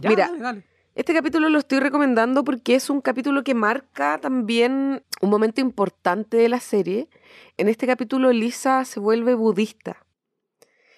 Ya, 0.01 0.11
Mira, 0.11 0.27
dale, 0.27 0.39
dale. 0.41 0.65
Este 0.95 1.15
capítulo 1.15 1.49
lo 1.49 1.59
estoy 1.59 1.81
recomendando 1.81 2.45
porque 2.45 2.75
es 2.75 2.91
un 2.91 3.01
capítulo 3.01 3.43
que 3.45 3.55
marca 3.55 4.19
también 4.19 5.03
un 5.23 5.31
momento 5.31 5.63
importante 5.63 6.37
de 6.37 6.51
la 6.51 6.61
serie. 6.61 7.09
En 7.57 7.69
este 7.69 7.87
capítulo 7.87 8.31
Lisa 8.31 8.85
se 8.85 9.01
vuelve 9.01 9.35
budista. 9.35 10.05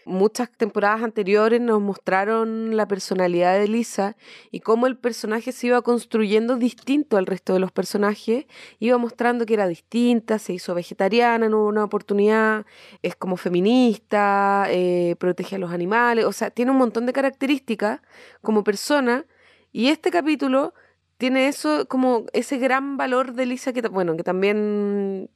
Muchas 0.06 0.50
temporadas 0.50 1.02
anteriores 1.02 1.60
nos 1.60 1.80
mostraron 1.80 2.76
la 2.76 2.86
personalidad 2.86 3.58
de 3.58 3.68
Lisa 3.68 4.16
y 4.50 4.60
cómo 4.60 4.86
el 4.86 4.98
personaje 4.98 5.50
se 5.52 5.68
iba 5.68 5.80
construyendo 5.82 6.56
distinto 6.56 7.16
al 7.16 7.26
resto 7.26 7.54
de 7.54 7.60
los 7.60 7.72
personajes. 7.72 8.46
Iba 8.80 8.98
mostrando 8.98 9.46
que 9.46 9.54
era 9.54 9.66
distinta, 9.66 10.38
se 10.38 10.52
hizo 10.52 10.74
vegetariana 10.74 11.46
en 11.46 11.54
una 11.54 11.84
oportunidad, 11.84 12.66
es 13.02 13.16
como 13.16 13.36
feminista, 13.36 14.66
eh, 14.68 15.16
protege 15.18 15.56
a 15.56 15.58
los 15.58 15.72
animales, 15.72 16.26
o 16.26 16.32
sea, 16.32 16.50
tiene 16.50 16.70
un 16.70 16.78
montón 16.78 17.06
de 17.06 17.12
características 17.12 18.00
como 18.42 18.62
persona 18.62 19.24
y 19.72 19.88
este 19.88 20.10
capítulo 20.10 20.74
tiene 21.16 21.48
eso 21.48 21.86
como 21.88 22.26
ese 22.32 22.58
gran 22.58 22.96
valor 22.96 23.32
de 23.32 23.46
Lisa 23.46 23.72
que, 23.72 23.80
bueno, 23.82 24.16
que 24.16 24.22
también 24.22 25.30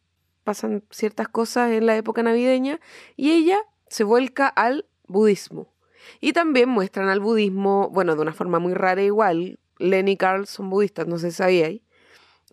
pasan 0.45 0.83
ciertas 0.91 1.29
cosas 1.29 1.73
en 1.73 1.87
la 1.87 1.97
época 1.97 2.23
navideña 2.23 2.81
y 3.17 3.31
ella 3.31 3.59
se 3.91 4.05
vuelca 4.05 4.49
al 4.49 4.87
budismo. 5.07 5.73
Y 6.21 6.33
también 6.33 6.69
muestran 6.69 7.09
al 7.09 7.21
budismo, 7.21 7.91
bueno, 7.91 8.15
de 8.15 8.23
una 8.23 8.33
forma 8.33 8.59
muy 8.59 8.75
rara 8.75 9.03
igual. 9.03 9.59
Lenny 9.79 10.17
Carl 10.17 10.47
son 10.47 10.71
budistas, 10.71 11.07
no 11.07 11.19
sé 11.19 11.31
si 11.31 11.37
sabíais. 11.39 11.83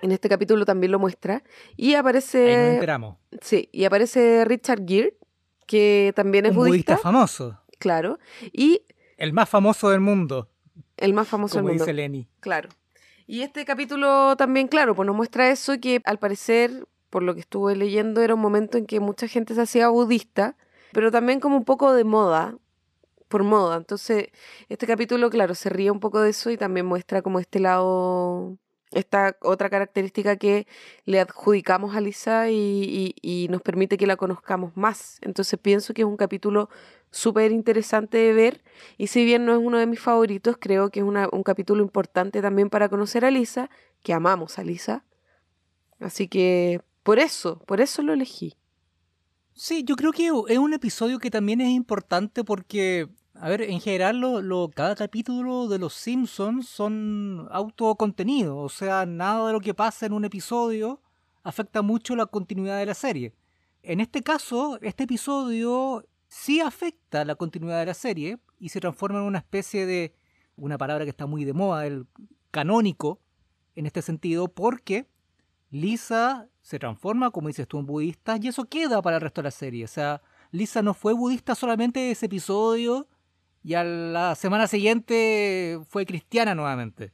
En 0.02 0.12
este 0.12 0.28
capítulo 0.30 0.66
también 0.66 0.92
lo 0.92 1.00
muestra. 1.00 1.42
Y 1.78 1.88
Ahí 1.88 1.92
nos 1.94 2.00
aparece, 2.02 2.80
sí, 3.42 3.70
y 3.72 3.86
aparece 3.86 4.44
Richard 4.46 4.84
Gere, 4.86 5.18
que 5.68 6.12
también 6.16 6.46
es 6.46 6.52
Un 6.52 6.58
budista 6.58 6.94
budista, 6.94 6.98
famoso. 6.98 7.60
claro, 7.80 8.20
y 8.52 8.82
El 9.18 9.32
más 9.34 9.48
famoso 9.50 9.90
del 9.90 10.02
mundo, 10.02 10.50
el 10.98 11.14
más 11.14 11.28
famoso 11.28 11.56
como 11.58 11.70
del 11.70 11.78
mundo. 11.78 11.86
dice 11.86 11.94
Lenny. 11.94 12.28
Claro. 12.42 12.70
Y 13.26 13.42
este 13.42 13.66
capítulo 13.66 14.36
también, 14.36 14.68
claro, 14.68 14.94
pues 14.96 15.08
nos 15.08 15.16
muestra 15.16 15.50
eso 15.50 15.80
que 15.80 16.02
al 16.06 16.20
parecer, 16.20 16.86
por 17.10 17.24
lo 17.24 17.34
que 17.34 17.40
estuve 17.40 17.76
leyendo, 17.76 18.22
era 18.22 18.36
un 18.36 18.42
momento 18.42 18.78
en 18.78 18.86
que 18.86 19.00
mucha 19.00 19.28
gente 19.28 19.56
se 19.56 19.62
hacía 19.62 19.88
budista, 19.90 20.56
pero 20.96 21.12
también 21.12 21.42
como 21.42 21.58
un 21.58 21.66
poco 21.66 21.94
de 21.94 22.06
moda, 22.06 22.58
por 23.28 23.44
moda. 23.44 23.76
Entonces, 23.76 24.30
este 24.70 24.88
capítulo, 24.88 25.30
claro, 25.30 25.54
se 25.54 25.70
ríe 25.70 25.92
un 25.92 26.00
poco 26.00 26.22
de 26.22 26.30
eso 26.30 26.52
y 26.52 26.58
también 26.58 26.86
muestra 26.86 27.22
como 27.22 27.42
este 27.42 27.60
lado, 27.60 28.58
esta 28.92 29.36
otra 29.42 29.70
característica 29.70 30.38
que 30.38 30.68
le 31.04 31.20
adjudicamos 31.20 31.98
a 31.98 32.00
Lisa 32.00 32.50
y, 32.50 33.48
nos 33.50 33.62
permite 33.62 33.98
que 33.98 34.08
la 34.08 34.16
conozcamos 34.16 34.78
más. 34.78 35.18
Entonces, 35.22 35.60
pienso 35.60 35.94
que 35.94 36.04
es 36.04 36.08
un 36.08 36.16
capítulo 36.16 36.70
súper 37.12 37.52
interesante 37.52 38.18
de 38.18 38.32
ver 38.32 38.64
y 38.98 39.08
si 39.08 39.26
bien 39.26 39.46
no 39.46 39.52
es 39.52 39.60
uno 39.60 39.80
de 39.80 39.88
mis 39.88 40.00
favoritos, 40.00 40.56
creo 40.58 40.92
que 40.92 41.02
es 41.02 41.06
una- 41.06 41.28
un 41.30 41.44
capítulo 41.44 41.84
importante 41.84 42.42
también 42.42 42.70
para 42.70 42.88
conocer 42.88 43.26
a 43.26 43.32
Lisa, 43.32 43.70
que 44.02 44.14
amamos 44.14 44.60
a 44.60 44.64
Lisa. 44.64 45.04
Así 46.00 46.30
que 46.30 46.80
por 47.04 47.20
eso, 47.20 47.60
por 47.66 47.82
eso 47.82 48.02
lo 48.02 48.14
elegí. 48.14 48.56
Sí, 49.58 49.84
yo 49.86 49.96
creo 49.96 50.12
que 50.12 50.28
es 50.50 50.58
un 50.58 50.74
episodio 50.74 51.18
que 51.20 51.32
también 51.32 51.62
es 51.62 51.70
importante 51.70 52.44
porque, 52.44 53.08
a 53.36 53.48
ver, 53.48 53.62
en 53.62 53.80
general 53.80 54.20
lo, 54.20 54.42
lo- 54.42 54.70
cada 54.70 54.96
capítulo 54.96 55.68
de 55.70 55.80
Los 55.80 55.94
Simpsons 55.94 56.68
son 56.68 57.48
autocontenidos, 57.52 58.54
o 58.58 58.70
sea, 58.70 59.06
nada 59.06 59.48
de 59.48 59.54
lo 59.54 59.62
que 59.62 59.74
pasa 59.74 60.06
en 60.06 60.14
un 60.14 60.26
episodio 60.26 61.02
afecta 61.44 61.82
mucho 61.82 62.16
la 62.18 62.26
continuidad 62.26 62.78
de 62.80 62.86
la 62.86 62.94
serie. 62.94 63.34
En 63.82 64.02
este 64.02 64.24
caso, 64.24 64.78
este 64.82 65.04
episodio 65.06 66.06
sí 66.28 66.60
afecta 66.60 67.24
la 67.24 67.36
continuidad 67.36 67.80
de 67.80 67.86
la 67.86 67.94
serie 67.94 68.40
y 68.60 68.70
se 68.70 68.82
transforma 68.82 69.20
en 69.20 69.26
una 69.26 69.38
especie 69.40 69.86
de, 69.86 70.14
una 70.58 70.78
palabra 70.78 71.06
que 71.06 71.12
está 71.12 71.28
muy 71.28 71.46
de 71.46 71.54
moda, 71.54 71.86
el 71.88 72.08
canónico, 72.52 73.22
en 73.76 73.86
este 73.86 74.02
sentido, 74.02 74.48
porque 74.50 75.08
Lisa 75.70 76.50
se 76.66 76.80
transforma, 76.80 77.30
como 77.30 77.48
dices 77.48 77.68
tú, 77.68 77.78
en 77.78 77.86
budista 77.86 78.40
y 78.42 78.48
eso 78.48 78.66
queda 78.66 79.00
para 79.00 79.18
el 79.18 79.22
resto 79.22 79.42
de 79.42 79.44
la 79.44 79.52
serie. 79.52 79.86
O 79.86 79.88
sea, 79.88 80.24
Lisa 80.50 80.82
no 80.82 80.96
fue 80.96 81.14
budista 81.14 81.54
solamente 81.54 82.10
ese 82.10 82.26
episodio 82.26 83.08
y 83.64 83.76
a 83.76 83.84
la 83.84 84.34
semana 84.34 84.66
siguiente 84.66 85.80
fue 85.88 86.08
cristiana 86.08 86.56
nuevamente. 86.56 87.14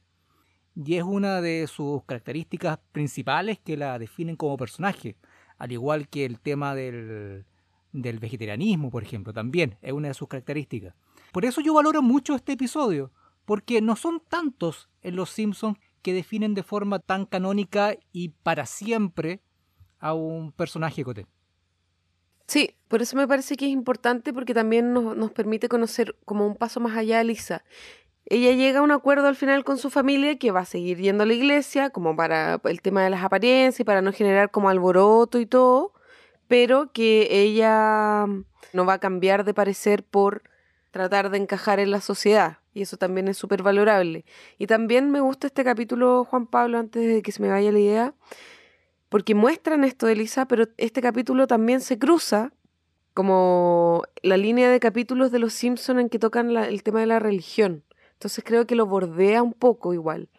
Y 0.74 0.94
es 0.94 1.02
una 1.02 1.42
de 1.42 1.66
sus 1.66 2.02
características 2.04 2.78
principales 2.92 3.58
que 3.58 3.76
la 3.76 3.98
definen 3.98 4.36
como 4.36 4.56
personaje. 4.56 5.16
Al 5.58 5.70
igual 5.70 6.08
que 6.08 6.24
el 6.24 6.40
tema 6.40 6.74
del, 6.74 7.44
del 7.92 8.18
vegetarianismo, 8.20 8.90
por 8.90 9.02
ejemplo, 9.02 9.34
también 9.34 9.76
es 9.82 9.92
una 9.92 10.08
de 10.08 10.14
sus 10.14 10.28
características. 10.28 10.94
Por 11.30 11.44
eso 11.44 11.60
yo 11.60 11.74
valoro 11.74 12.00
mucho 12.00 12.34
este 12.34 12.52
episodio, 12.52 13.12
porque 13.44 13.82
no 13.82 13.96
son 13.96 14.22
tantos 14.26 14.88
en 15.02 15.14
Los 15.14 15.28
Simpsons 15.28 15.76
que 16.02 16.12
definen 16.12 16.54
de 16.54 16.62
forma 16.62 16.98
tan 16.98 17.26
canónica 17.26 17.94
y 18.12 18.30
para 18.30 18.66
siempre 18.66 19.40
a 19.98 20.14
un 20.14 20.52
personaje 20.52 21.04
cote. 21.04 21.26
Sí, 22.46 22.76
por 22.88 23.00
eso 23.00 23.16
me 23.16 23.26
parece 23.26 23.56
que 23.56 23.66
es 23.66 23.70
importante 23.70 24.32
porque 24.32 24.52
también 24.52 24.92
nos, 24.92 25.16
nos, 25.16 25.30
permite 25.30 25.68
conocer 25.68 26.16
como 26.24 26.46
un 26.46 26.56
paso 26.56 26.80
más 26.80 26.96
allá 26.96 27.20
a 27.20 27.24
Lisa. 27.24 27.64
Ella 28.26 28.52
llega 28.52 28.80
a 28.80 28.82
un 28.82 28.90
acuerdo 28.90 29.26
al 29.26 29.36
final 29.36 29.64
con 29.64 29.78
su 29.78 29.90
familia 29.90 30.38
que 30.38 30.50
va 30.50 30.60
a 30.60 30.64
seguir 30.64 30.98
yendo 30.98 31.22
a 31.22 31.26
la 31.26 31.32
iglesia, 31.34 31.90
como 31.90 32.14
para 32.16 32.60
el 32.64 32.82
tema 32.82 33.02
de 33.02 33.10
las 33.10 33.24
apariencias 33.24 33.80
y 33.80 33.84
para 33.84 34.02
no 34.02 34.12
generar 34.12 34.50
como 34.50 34.68
alboroto 34.68 35.40
y 35.40 35.46
todo, 35.46 35.92
pero 36.48 36.92
que 36.92 37.28
ella 37.30 38.26
no 38.72 38.86
va 38.86 38.94
a 38.94 39.00
cambiar 39.00 39.44
de 39.44 39.54
parecer 39.54 40.04
por 40.04 40.42
tratar 40.90 41.30
de 41.30 41.38
encajar 41.38 41.80
en 41.80 41.90
la 41.90 42.00
sociedad. 42.00 42.58
Y 42.74 42.82
eso 42.82 42.96
también 42.96 43.28
es 43.28 43.36
súper 43.36 43.62
valorable. 43.62 44.24
Y 44.58 44.66
también 44.66 45.10
me 45.10 45.20
gusta 45.20 45.46
este 45.46 45.64
capítulo, 45.64 46.24
Juan 46.24 46.46
Pablo, 46.46 46.78
antes 46.78 47.06
de 47.06 47.22
que 47.22 47.32
se 47.32 47.42
me 47.42 47.48
vaya 47.48 47.70
la 47.70 47.78
idea, 47.78 48.14
porque 49.08 49.34
muestran 49.34 49.84
esto 49.84 50.06
de 50.06 50.16
Lisa, 50.16 50.46
pero 50.46 50.68
este 50.78 51.02
capítulo 51.02 51.46
también 51.46 51.80
se 51.80 51.98
cruza 51.98 52.52
como 53.14 54.04
la 54.22 54.38
línea 54.38 54.70
de 54.70 54.80
capítulos 54.80 55.30
de 55.32 55.38
Los 55.38 55.52
Simpson 55.52 55.98
en 55.98 56.08
que 56.08 56.18
tocan 56.18 56.50
el 56.56 56.82
tema 56.82 57.00
de 57.00 57.06
la 57.06 57.18
religión. 57.18 57.84
Entonces 58.14 58.42
creo 58.42 58.66
que 58.66 58.74
lo 58.74 58.86
bordea 58.86 59.42
un 59.42 59.52
poco 59.52 59.92
igual. 59.92 60.30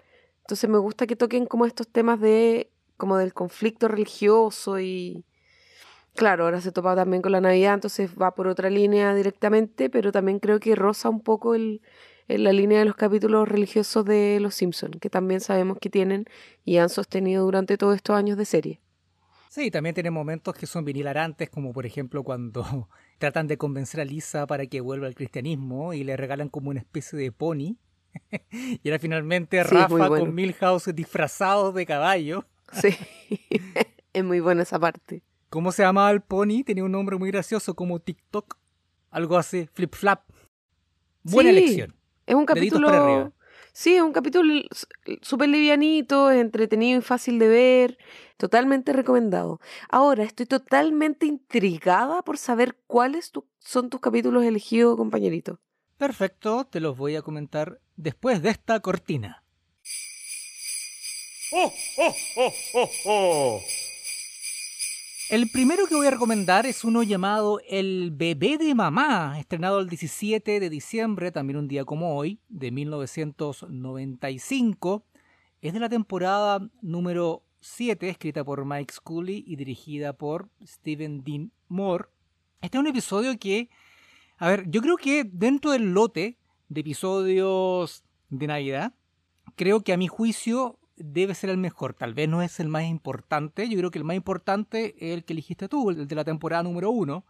Entonces 0.41 0.69
me 0.69 0.79
gusta 0.79 1.05
que 1.05 1.15
toquen 1.15 1.45
como 1.45 1.65
estos 1.65 1.87
temas 1.87 2.19
de 2.19 2.71
como 2.97 3.17
del 3.17 3.33
conflicto 3.33 3.87
religioso 3.87 4.79
y, 4.79 5.23
Claro, 6.15 6.45
ahora 6.45 6.61
se 6.61 6.71
topa 6.71 6.95
también 6.95 7.23
con 7.23 7.31
la 7.31 7.41
Navidad, 7.41 7.73
entonces 7.73 8.11
va 8.21 8.35
por 8.35 8.47
otra 8.47 8.69
línea 8.69 9.15
directamente, 9.15 9.89
pero 9.89 10.11
también 10.11 10.39
creo 10.39 10.59
que 10.59 10.75
roza 10.75 11.09
un 11.09 11.21
poco 11.21 11.55
el, 11.55 11.81
la 12.27 12.53
línea 12.53 12.79
de 12.79 12.85
los 12.85 12.95
capítulos 12.95 13.47
religiosos 13.47 14.05
de 14.05 14.39
Los 14.39 14.55
Simpsons, 14.55 14.97
que 14.99 15.09
también 15.09 15.41
sabemos 15.41 15.77
que 15.79 15.89
tienen 15.89 16.25
y 16.65 16.77
han 16.77 16.89
sostenido 16.89 17.43
durante 17.43 17.77
todos 17.77 17.95
estos 17.95 18.15
años 18.15 18.37
de 18.37 18.45
serie. 18.45 18.79
Sí, 19.49 19.69
también 19.69 19.93
tiene 19.93 20.09
momentos 20.09 20.55
que 20.55 20.65
son 20.65 20.83
vinilarantes, 20.83 21.47
como 21.47 21.73
por 21.73 21.85
ejemplo 21.85 22.23
cuando 22.23 22.89
tratan 23.19 23.47
de 23.47 23.57
convencer 23.57 24.01
a 24.01 24.05
Lisa 24.05 24.47
para 24.47 24.65
que 24.65 24.81
vuelva 24.81 25.05
al 25.05 25.13
cristianismo 25.13 25.93
y 25.93 26.03
le 26.03 26.17
regalan 26.17 26.49
como 26.49 26.71
una 26.71 26.79
especie 26.79 27.19
de 27.19 27.31
pony. 27.31 27.77
y 28.51 28.79
era 28.83 28.97
finalmente 28.97 29.63
Rafa 29.63 30.07
con 30.07 30.33
Milhouse 30.33 30.95
disfrazado 30.95 31.71
de 31.71 31.85
caballo. 31.85 32.45
sí, 32.71 32.95
es 34.13 34.23
muy 34.23 34.39
buena 34.39 34.63
esa 34.63 34.79
parte. 34.79 35.21
¿Cómo 35.49 35.71
se 35.71 35.83
llamaba 35.83 36.09
el 36.09 36.21
pony? 36.21 36.63
Tenía 36.65 36.83
un 36.83 36.91
nombre 36.91 37.17
muy 37.17 37.29
gracioso 37.29 37.75
como 37.75 37.99
TikTok. 37.99 38.57
Algo 39.11 39.37
así, 39.37 39.69
flip 39.71 39.93
flap. 39.93 40.23
Buena 41.21 41.51
elección. 41.51 41.93
Es 42.25 42.35
un 42.35 42.45
capítulo. 42.45 43.33
Sí, 43.75 43.95
es 43.95 44.01
un 44.03 44.13
capítulo 44.13 44.61
súper 45.21 45.49
livianito, 45.49 46.31
entretenido 46.31 46.99
y 46.99 47.01
fácil 47.01 47.39
de 47.39 47.47
ver. 47.47 47.97
Totalmente 48.37 48.93
recomendado. 48.93 49.59
Ahora, 49.89 50.23
estoy 50.23 50.45
totalmente 50.45 51.25
intrigada 51.25 52.21
por 52.21 52.37
saber 52.37 52.77
cuáles 52.85 53.31
son 53.59 53.89
tus 53.89 53.99
capítulos 53.99 54.43
elegidos, 54.43 54.95
compañerito. 54.95 55.59
Perfecto, 55.97 56.65
te 56.65 56.79
los 56.79 56.97
voy 56.97 57.15
a 57.15 57.21
comentar 57.23 57.79
después 57.95 58.41
de 58.41 58.49
esta 58.51 58.79
cortina. 58.79 59.43
¡Oh, 61.51 61.71
oh, 61.97 62.15
oh, 62.37 62.53
oh, 62.73 62.89
oh! 63.05 63.61
El 65.33 65.49
primero 65.49 65.87
que 65.87 65.95
voy 65.95 66.05
a 66.05 66.11
recomendar 66.11 66.67
es 66.67 66.83
uno 66.83 67.01
llamado 67.01 67.59
El 67.67 68.11
bebé 68.11 68.59
de 68.59 68.75
mamá, 68.75 69.39
estrenado 69.39 69.79
el 69.79 69.89
17 69.89 70.59
de 70.59 70.69
diciembre, 70.69 71.31
también 71.31 71.57
un 71.57 71.67
día 71.67 71.85
como 71.85 72.15
hoy, 72.15 72.39
de 72.49 72.69
1995. 72.69 75.03
Es 75.59 75.73
de 75.73 75.79
la 75.79 75.89
temporada 75.89 76.69
número 76.83 77.41
7, 77.61 78.09
escrita 78.09 78.43
por 78.43 78.63
Mike 78.63 78.93
Scully 78.93 79.43
y 79.47 79.55
dirigida 79.55 80.13
por 80.13 80.49
Stephen 80.63 81.23
Dean 81.23 81.51
Moore. 81.67 82.05
Este 82.61 82.77
es 82.77 82.79
un 82.79 82.85
episodio 82.85 83.35
que, 83.39 83.71
a 84.37 84.49
ver, 84.49 84.69
yo 84.69 84.83
creo 84.83 84.97
que 84.97 85.23
dentro 85.23 85.71
del 85.71 85.95
lote 85.95 86.37
de 86.69 86.81
episodios 86.81 88.03
de 88.29 88.45
Navidad, 88.45 88.93
creo 89.55 89.81
que 89.81 89.93
a 89.93 89.97
mi 89.97 90.07
juicio 90.07 90.77
debe 91.11 91.35
ser 91.35 91.49
el 91.49 91.57
mejor. 91.57 91.93
Tal 91.93 92.13
vez 92.13 92.29
no 92.29 92.41
es 92.41 92.59
el 92.59 92.69
más 92.69 92.85
importante. 92.85 93.67
Yo 93.67 93.77
creo 93.77 93.91
que 93.91 93.99
el 93.99 94.05
más 94.05 94.15
importante 94.15 94.95
es 94.99 95.13
el 95.13 95.25
que 95.25 95.33
eligiste 95.33 95.67
tú, 95.67 95.89
el 95.89 96.07
de 96.07 96.15
la 96.15 96.23
temporada 96.23 96.63
número 96.63 96.91
uno. 96.91 97.25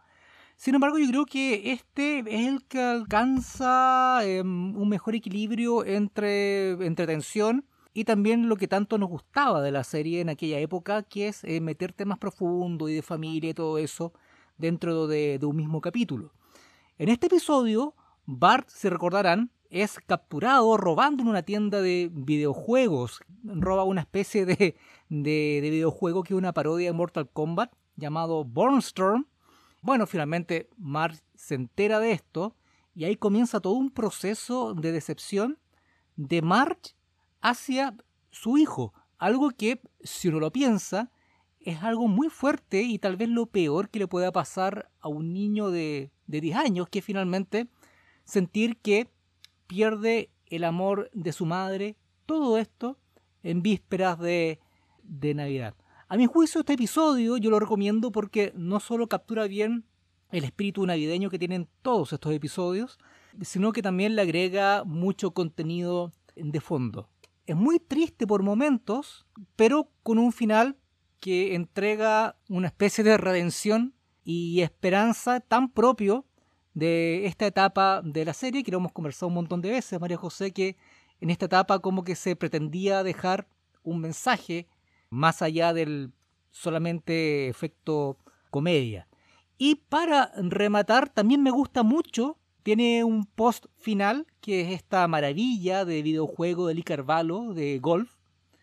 Sin 0.56 0.76
embargo, 0.76 0.98
yo 0.98 1.08
creo 1.08 1.26
que 1.26 1.72
este 1.72 2.20
es 2.20 2.46
el 2.46 2.64
que 2.66 2.80
alcanza 2.80 4.20
em, 4.22 4.76
un 4.76 4.88
mejor 4.88 5.16
equilibrio 5.16 5.84
entre 5.84 6.70
entretención 6.86 7.66
y 7.92 8.04
también 8.04 8.48
lo 8.48 8.56
que 8.56 8.68
tanto 8.68 8.96
nos 8.96 9.08
gustaba 9.08 9.60
de 9.60 9.72
la 9.72 9.82
serie 9.82 10.20
en 10.20 10.28
aquella 10.28 10.60
época, 10.60 11.02
que 11.02 11.28
es 11.28 11.42
eh, 11.42 11.60
meter 11.60 11.92
temas 11.92 12.18
profundos 12.18 12.90
y 12.90 12.94
de 12.94 13.02
familia 13.02 13.50
y 13.50 13.54
todo 13.54 13.78
eso 13.78 14.12
dentro 14.56 15.08
de, 15.08 15.40
de 15.40 15.46
un 15.46 15.56
mismo 15.56 15.80
capítulo. 15.80 16.32
En 16.96 17.08
este 17.08 17.26
episodio, 17.26 17.96
Bart, 18.24 18.68
se 18.68 18.88
recordarán, 18.88 19.50
es 19.74 19.98
capturado 20.06 20.76
robando 20.76 21.24
en 21.24 21.28
una 21.28 21.42
tienda 21.42 21.82
de 21.82 22.08
videojuegos. 22.12 23.22
Roba 23.42 23.82
una 23.82 24.02
especie 24.02 24.46
de, 24.46 24.76
de, 25.08 25.58
videojuego 25.60 26.22
que 26.22 26.32
es 26.32 26.38
una 26.38 26.52
parodia 26.52 26.90
de 26.90 26.92
Mortal 26.92 27.28
Kombat 27.28 27.72
llamado 27.96 28.44
Bornstorm. 28.44 29.26
Bueno, 29.80 30.06
finalmente 30.06 30.70
Marge 30.78 31.22
se 31.34 31.56
entera 31.56 31.98
de 31.98 32.12
esto 32.12 32.54
y 32.94 33.02
ahí 33.02 33.16
comienza 33.16 33.58
todo 33.58 33.72
un 33.72 33.90
proceso 33.90 34.74
de 34.74 34.92
decepción 34.92 35.58
de 36.14 36.40
Marge 36.40 36.94
hacia 37.40 37.96
su 38.30 38.56
hijo. 38.58 38.94
Algo 39.18 39.50
que, 39.50 39.82
si 40.04 40.28
uno 40.28 40.38
lo 40.38 40.52
piensa, 40.52 41.10
es 41.58 41.82
algo 41.82 42.06
muy 42.06 42.28
fuerte 42.28 42.82
y 42.82 43.00
tal 43.00 43.16
vez 43.16 43.28
lo 43.28 43.46
peor 43.46 43.90
que 43.90 43.98
le 43.98 44.06
pueda 44.06 44.30
pasar 44.30 44.88
a 45.00 45.08
un 45.08 45.32
niño 45.32 45.72
de, 45.72 46.12
de 46.28 46.40
10 46.40 46.58
años, 46.58 46.88
que 46.88 47.02
finalmente 47.02 47.66
sentir 48.24 48.76
que 48.76 49.12
pierde 49.74 50.30
el 50.46 50.62
amor 50.62 51.10
de 51.14 51.32
su 51.32 51.46
madre, 51.46 51.96
todo 52.26 52.58
esto 52.58 52.96
en 53.42 53.60
vísperas 53.60 54.20
de, 54.20 54.60
Navidad. 55.34 55.74
A 56.08 56.16
mi 56.16 56.26
juicio 56.26 56.60
este 56.60 56.74
episodio 56.74 57.36
yo 57.38 57.50
lo 57.50 57.58
recomiendo 57.58 58.12
porque 58.12 58.52
no 58.54 58.78
solo 58.78 59.08
captura 59.08 59.48
bien 59.48 59.84
el 60.30 60.44
espíritu 60.44 60.86
navideño 60.86 61.28
que 61.28 61.40
tienen 61.40 61.68
todos 61.82 62.12
estos 62.12 62.32
episodios, 62.32 63.00
sino 63.42 63.72
que 63.72 63.82
también 63.82 64.14
le 64.14 64.22
agrega 64.22 64.84
mucho 64.84 65.32
contenido 65.32 66.12
de 66.36 66.60
fondo. 66.60 67.08
Es 67.44 67.56
muy 67.56 67.80
triste 67.80 68.28
por 68.28 68.44
momentos, 68.44 69.26
pero 69.56 69.90
con 70.04 70.18
un 70.18 70.32
final 70.32 70.78
que 71.18 71.56
entrega 71.56 72.36
una 72.48 72.68
especie 72.68 73.02
de 73.02 73.16
redención 73.16 73.96
y 74.22 74.60
esperanza 74.60 75.40
tan 75.40 75.68
propio 75.68 76.26
de 76.74 77.26
esta 77.26 77.46
etapa 77.46 78.02
de 78.04 78.24
la 78.24 78.34
serie, 78.34 78.62
que 78.62 78.72
lo 78.72 78.78
hemos 78.78 78.92
conversado 78.92 79.28
un 79.28 79.34
montón 79.34 79.62
de 79.62 79.70
veces, 79.70 80.00
María 80.00 80.16
José, 80.16 80.52
que 80.52 80.76
en 81.20 81.30
esta 81.30 81.46
etapa 81.46 81.78
como 81.78 82.04
que 82.04 82.16
se 82.16 82.36
pretendía 82.36 83.02
dejar 83.02 83.46
un 83.82 84.00
mensaje 84.00 84.66
más 85.08 85.40
allá 85.40 85.72
del 85.72 86.12
solamente 86.50 87.48
efecto 87.48 88.18
comedia. 88.50 89.08
Y 89.56 89.76
para 89.88 90.32
rematar, 90.36 91.08
también 91.08 91.42
me 91.42 91.50
gusta 91.50 91.84
mucho, 91.84 92.38
tiene 92.64 93.04
un 93.04 93.24
post 93.24 93.66
final, 93.76 94.26
que 94.40 94.62
es 94.62 94.72
esta 94.72 95.06
maravilla 95.06 95.84
de 95.84 96.02
videojuego 96.02 96.66
de 96.66 96.74
Lee 96.74 96.84
de 97.54 97.78
golf, 97.78 98.16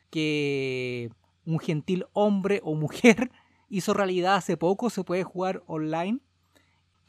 que 0.10 1.10
un 1.46 1.60
gentil 1.60 2.06
hombre 2.12 2.60
o 2.64 2.76
mujer 2.76 3.32
hizo 3.70 3.94
realidad 3.94 4.36
hace 4.36 4.58
poco, 4.58 4.90
se 4.90 5.06
puede 5.06 5.24
jugar 5.24 5.64
online 5.66 6.20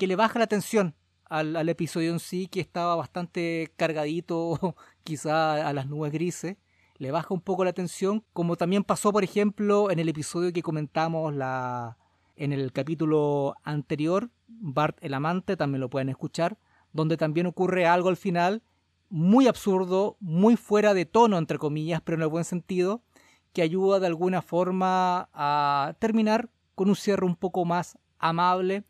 que 0.02 0.08
le 0.08 0.16
baja 0.16 0.40
la 0.40 0.48
tensión 0.48 0.96
al, 1.26 1.68
episodio 1.68 2.10
en 2.10 2.18
sí, 2.18 2.48
que 2.48 2.58
estaba 2.58 2.96
bastante 2.96 3.72
cargadito, 3.76 4.74
quizá 5.04 5.68
a 5.68 5.72
las 5.72 5.86
nubes 5.86 6.10
grises. 6.10 6.56
Le 6.96 7.12
baja 7.12 7.32
un 7.32 7.40
poco 7.40 7.64
la 7.64 7.72
tensión, 7.72 8.24
como 8.32 8.56
también 8.56 8.82
pasó, 8.82 9.12
por 9.12 9.22
ejemplo, 9.22 9.92
en 9.92 10.00
el 10.00 10.08
episodio 10.08 10.52
que 10.52 10.60
comentamos 10.60 11.32
la, 11.32 11.98
en 12.34 12.52
el 12.52 12.72
capítulo 12.72 13.54
anterior, 13.62 14.28
Bart 14.48 14.98
el 15.02 15.14
amante, 15.14 15.56
también 15.56 15.80
lo 15.80 15.88
pueden 15.88 16.08
escuchar, 16.08 16.58
donde 16.92 17.16
también 17.16 17.46
ocurre 17.46 17.86
algo 17.86 18.08
al 18.08 18.16
final 18.16 18.60
muy 19.08 19.46
absurdo, 19.46 20.16
muy 20.18 20.56
fuera 20.56 20.94
de 20.94 21.06
tono, 21.06 21.38
entre 21.38 21.58
comillas, 21.58 22.00
pero 22.00 22.16
en 22.16 22.22
el 22.22 22.28
buen 22.28 22.44
sentido, 22.44 23.04
que 23.52 23.62
ayuda 23.62 24.00
de 24.00 24.08
alguna 24.08 24.42
forma 24.42 25.28
a 25.32 25.94
terminar 26.00 26.50
con 26.74 26.88
un 26.88 26.96
cierre 26.96 27.24
un 27.24 27.36
poco 27.36 27.64
más 27.64 27.96
amable 28.18 28.82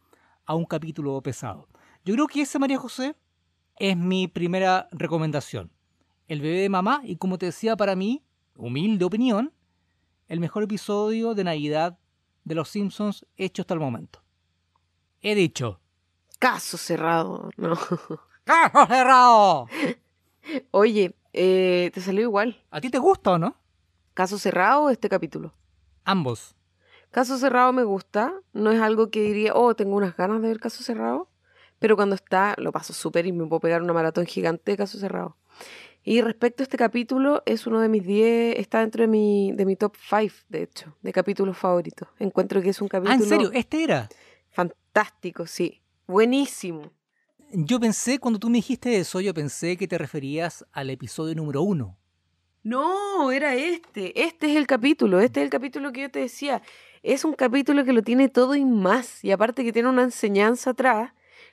a 0.47 0.55
un 0.55 0.65
capítulo 0.65 1.21
pesado. 1.23 1.69
Yo 2.05 2.15
creo 2.15 2.27
que 2.27 2.43
ese, 2.43 2.59
María 2.59 2.79
José, 2.79 3.15
es 3.79 3.97
mi 3.97 4.29
primera 4.29 4.89
recomendación. 4.93 5.71
El 6.29 6.41
bebé 6.41 6.61
de 6.61 6.69
mamá 6.69 7.03
y 7.05 7.17
como 7.17 7.39
te 7.39 7.47
decía 7.47 7.77
para 7.77 7.97
mí, 7.97 8.25
humilde 8.57 9.05
opinión, 9.05 9.53
el 10.29 10.41
mejor 10.41 10.63
episodio 10.65 11.35
de 11.35 11.45
Navidad 11.45 11.99
de 12.45 12.55
Los 12.55 12.69
Simpsons 12.69 13.27
hecho 13.37 13.63
hasta 13.63 13.75
el 13.75 13.81
momento. 13.81 14.23
He 15.21 15.35
dicho. 15.35 15.81
Caso 16.39 16.77
cerrado, 16.77 17.51
¿no? 17.57 17.77
¡Caso 18.45 18.87
cerrado! 18.87 19.69
Oye, 20.73 21.15
eh, 21.33 21.91
te 21.95 22.01
salió 22.01 22.23
igual. 22.23 22.63
¿A 22.71 22.81
ti 22.81 22.91
te 22.91 22.99
gusta 22.99 23.33
o 23.33 23.39
no? 23.39 23.57
¿Caso 24.15 24.39
cerrado 24.39 24.85
o 24.85 24.91
este 24.91 25.09
capítulo? 25.09 25.55
Ambos. 26.05 26.57
Caso 27.13 27.39
cerrado 27.39 27.73
me 27.73 27.85
gusta. 27.85 28.35
No 28.53 28.73
es 28.73 28.81
algo 28.81 29.11
que 29.11 29.21
diría, 29.21 29.55
oh, 29.55 29.77
tengo 29.77 29.97
unas 29.97 30.17
ganas 30.17 30.43
de 30.43 30.49
ver 30.49 30.59
caso 30.59 30.83
cerrado. 30.83 31.29
Pero 31.79 31.95
cuando 31.95 32.15
está, 32.15 32.55
lo 32.59 32.73
paso 32.73 32.95
súper 32.95 33.27
y 33.27 33.33
me 33.33 33.47
puedo 33.47 33.61
pegar 33.61 33.83
una 33.83 33.93
maratón 33.93 34.25
gigante 34.25 34.73
de 34.73 34.77
caso 34.79 34.99
cerrado. 34.99 35.37
Y 36.05 36.23
respecto 36.23 36.63
a 36.63 36.65
este 36.65 36.79
capítulo, 36.79 37.43
es 37.45 37.67
uno 37.67 37.81
de 37.81 37.89
mis 37.89 38.05
10, 38.05 38.59
está 38.59 38.81
dentro 38.81 39.03
de 39.03 39.09
mi, 39.09 39.53
de 39.53 39.67
mi 39.67 39.77
top 39.77 39.95
5, 40.09 40.35
de 40.49 40.63
hecho, 40.63 40.97
de 41.03 41.13
capítulos 41.13 41.57
favoritos. 41.57 42.09
Encuentro 42.19 42.63
que 42.63 42.71
es 42.71 42.81
un 42.81 42.89
capítulo... 42.89 43.15
Ah, 43.15 43.23
¿en 43.23 43.29
serio? 43.29 43.51
¿Este 43.53 43.85
era? 43.85 44.09
Fantástico, 44.51 45.47
sí. 45.47 45.83
Buenísimo. 46.07 46.91
Yo 47.53 47.79
pensé, 47.79 48.19
cuando 48.19 48.41
tú 48.41 48.49
me 48.49 48.57
dijiste 48.57 48.97
eso, 48.97 49.21
yo 49.21 49.35
pensé 49.35 49.77
que 49.77 49.87
te 49.87 49.99
referías 49.99 50.65
al 50.73 50.89
episodio 50.89 51.35
número 51.35 51.63
uno. 51.63 51.99
No, 52.63 53.31
era 53.31 53.55
este. 53.55 54.23
Este 54.23 54.51
es 54.51 54.57
el 54.57 54.67
capítulo. 54.67 55.21
Este 55.21 55.41
es 55.41 55.45
el 55.45 55.51
capítulo 55.51 55.93
que 55.93 56.03
yo 56.03 56.11
te 56.11 56.21
decía. 56.21 56.63
Es 57.03 57.25
un 57.25 57.35
capítulo 57.35 57.85
que 57.85 57.93
lo 57.93 58.03
tiene 58.03 58.29
todo 58.29 58.55
y 58.55 58.65
más. 58.65 59.25
Y 59.25 59.33
aparte 59.33 59.65
que 59.65 59.73
tiene 59.73 59.89
una 59.89 60.03
enseñanza 60.03 60.71
atrás 60.71 61.13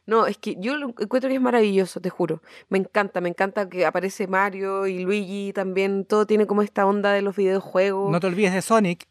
no, 0.09 0.25
es 0.25 0.39
que 0.39 0.55
yo 0.57 0.75
lo 0.75 0.89
encuentro 0.89 1.29
que 1.29 1.35
es 1.35 1.41
maravilloso, 1.41 2.01
te 2.01 2.09
juro. 2.09 2.41
Me 2.67 2.79
encanta, 2.79 3.21
me 3.21 3.29
encanta 3.29 3.69
que 3.69 3.85
aparece 3.85 4.25
Mario 4.25 4.87
y 4.87 4.97
Luigi 4.97 5.53
también. 5.53 6.03
Todo 6.03 6.25
tiene 6.25 6.47
como 6.47 6.63
esta 6.63 6.87
onda 6.87 7.13
de 7.13 7.21
los 7.21 7.35
videojuegos. 7.35 8.11
No 8.11 8.19
te 8.19 8.25
olvides 8.25 8.53
de 8.53 8.63
Sonic. 8.63 9.07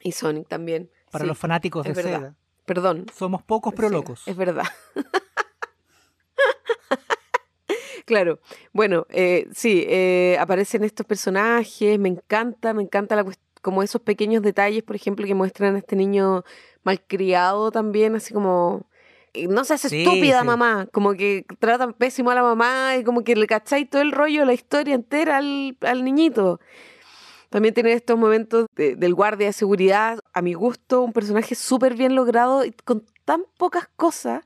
Y 0.00 0.12
Sonic 0.12 0.48
también. 0.48 0.90
Para 1.10 1.26
los 1.26 1.36
fanáticos 1.36 1.84
de 1.84 1.92
verdad. 1.92 2.32
Perdón. 2.64 3.04
Somos 3.14 3.42
pocos 3.42 3.74
pero 3.74 3.90
locos. 3.90 4.26
Es 4.26 4.34
verdad. 4.34 4.64
claro. 8.06 8.40
Bueno, 8.72 9.06
eh, 9.10 9.46
sí, 9.52 9.84
eh, 9.86 10.38
aparecen 10.40 10.84
estos 10.84 11.04
personajes. 11.04 11.98
Me 11.98 12.08
encanta, 12.08 12.72
me 12.72 12.82
encanta 12.82 13.14
la 13.14 13.24
como 13.64 13.82
esos 13.82 14.02
pequeños 14.02 14.42
detalles, 14.42 14.82
por 14.82 14.94
ejemplo, 14.94 15.26
que 15.26 15.34
muestran 15.34 15.74
a 15.74 15.78
este 15.78 15.96
niño 15.96 16.44
malcriado 16.82 17.70
también, 17.70 18.14
así 18.14 18.34
como 18.34 18.86
no 19.48 19.64
se 19.64 19.74
hace 19.74 20.02
estúpida 20.02 20.44
mamá, 20.44 20.86
como 20.92 21.14
que 21.14 21.46
tratan 21.58 21.94
pésimo 21.94 22.30
a 22.30 22.34
la 22.34 22.42
mamá 22.42 22.96
y 23.00 23.04
como 23.04 23.24
que 23.24 23.34
le 23.34 23.46
cacháis 23.46 23.88
todo 23.88 24.02
el 24.02 24.12
rollo, 24.12 24.44
la 24.44 24.52
historia 24.52 24.94
entera 24.94 25.38
al, 25.38 25.78
al 25.80 26.04
niñito. 26.04 26.60
También 27.48 27.72
tiene 27.72 27.94
estos 27.94 28.18
momentos 28.18 28.66
del 28.76 29.14
guardia 29.14 29.46
de 29.46 29.52
seguridad, 29.54 30.20
a 30.34 30.42
mi 30.42 30.52
gusto, 30.52 31.00
un 31.02 31.14
personaje 31.14 31.54
súper 31.54 31.94
bien 31.94 32.14
logrado 32.14 32.64
y 32.66 32.72
con 32.84 33.06
tan 33.24 33.44
pocas 33.56 33.88
cosas. 33.96 34.44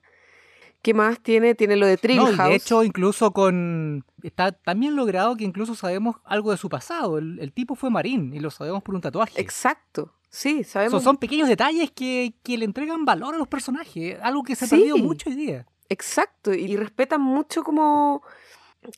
¿Qué 0.82 0.94
más 0.94 1.20
tiene? 1.20 1.54
Tiene 1.54 1.76
lo 1.76 1.86
de 1.86 1.96
Treehouse. 1.96 2.36
No, 2.36 2.48
de 2.48 2.54
hecho, 2.54 2.84
incluso 2.84 3.32
con... 3.32 4.04
Está 4.22 4.52
tan 4.52 4.80
bien 4.80 4.96
logrado 4.96 5.36
que 5.36 5.44
incluso 5.44 5.74
sabemos 5.74 6.16
algo 6.24 6.50
de 6.50 6.56
su 6.56 6.68
pasado. 6.68 7.18
El, 7.18 7.38
el 7.40 7.52
tipo 7.52 7.74
fue 7.74 7.90
marín 7.90 8.32
y 8.34 8.40
lo 8.40 8.50
sabemos 8.50 8.82
por 8.82 8.94
un 8.94 9.00
tatuaje. 9.00 9.40
Exacto. 9.40 10.12
Sí, 10.30 10.62
sabemos. 10.64 11.02
son 11.02 11.16
pequeños 11.16 11.48
detalles 11.48 11.90
que, 11.90 12.34
le 12.44 12.64
entregan 12.64 13.04
valor 13.04 13.34
a 13.34 13.38
los 13.38 13.48
personajes, 13.48 14.18
algo 14.22 14.42
que 14.42 14.54
se 14.56 14.66
ha 14.66 14.68
perdido 14.68 14.98
mucho 14.98 15.30
hoy 15.30 15.36
día. 15.36 15.66
Exacto, 15.88 16.52
y 16.52 16.76
respetan 16.76 17.20
mucho 17.20 17.62
como 17.62 18.22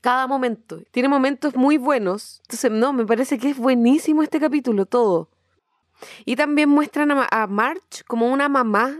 cada 0.00 0.26
momento. 0.26 0.82
Tiene 0.90 1.08
momentos 1.08 1.54
muy 1.54 1.76
buenos. 1.78 2.40
Entonces, 2.42 2.70
no, 2.72 2.92
me 2.92 3.06
parece 3.06 3.38
que 3.38 3.50
es 3.50 3.56
buenísimo 3.56 4.22
este 4.22 4.40
capítulo, 4.40 4.86
todo. 4.86 5.30
Y 6.24 6.34
también 6.34 6.68
muestran 6.68 7.10
a, 7.12 7.46
March 7.46 8.04
como 8.08 8.26
una 8.32 8.48
mamá 8.48 8.98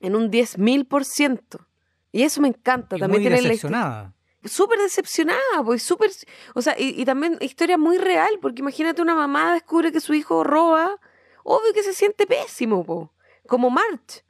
en 0.00 0.14
un 0.14 0.30
10.000%. 0.30 1.66
Y 2.12 2.22
eso 2.22 2.40
me 2.40 2.48
encanta. 2.48 2.96
también 2.98 3.22
muy 3.22 3.32
decepcionada. 3.32 4.14
Súper 4.44 4.78
decepcionada, 4.80 5.64
pues 5.64 5.82
súper... 5.82 6.10
O 6.54 6.62
sea, 6.62 6.78
y, 6.78 7.00
y 7.00 7.04
también 7.04 7.38
historia 7.40 7.78
muy 7.78 7.96
real, 7.98 8.38
porque 8.40 8.60
imagínate 8.60 9.00
una 9.00 9.14
mamá 9.14 9.54
descubre 9.54 9.92
que 9.92 10.00
su 10.00 10.14
hijo 10.14 10.44
roba 10.44 10.98
obvio 11.44 11.72
que 11.72 11.82
se 11.82 11.94
siente 11.94 12.26
pésimo, 12.26 12.84
po. 12.84 13.12
como 13.46 13.70
March. 13.70 14.24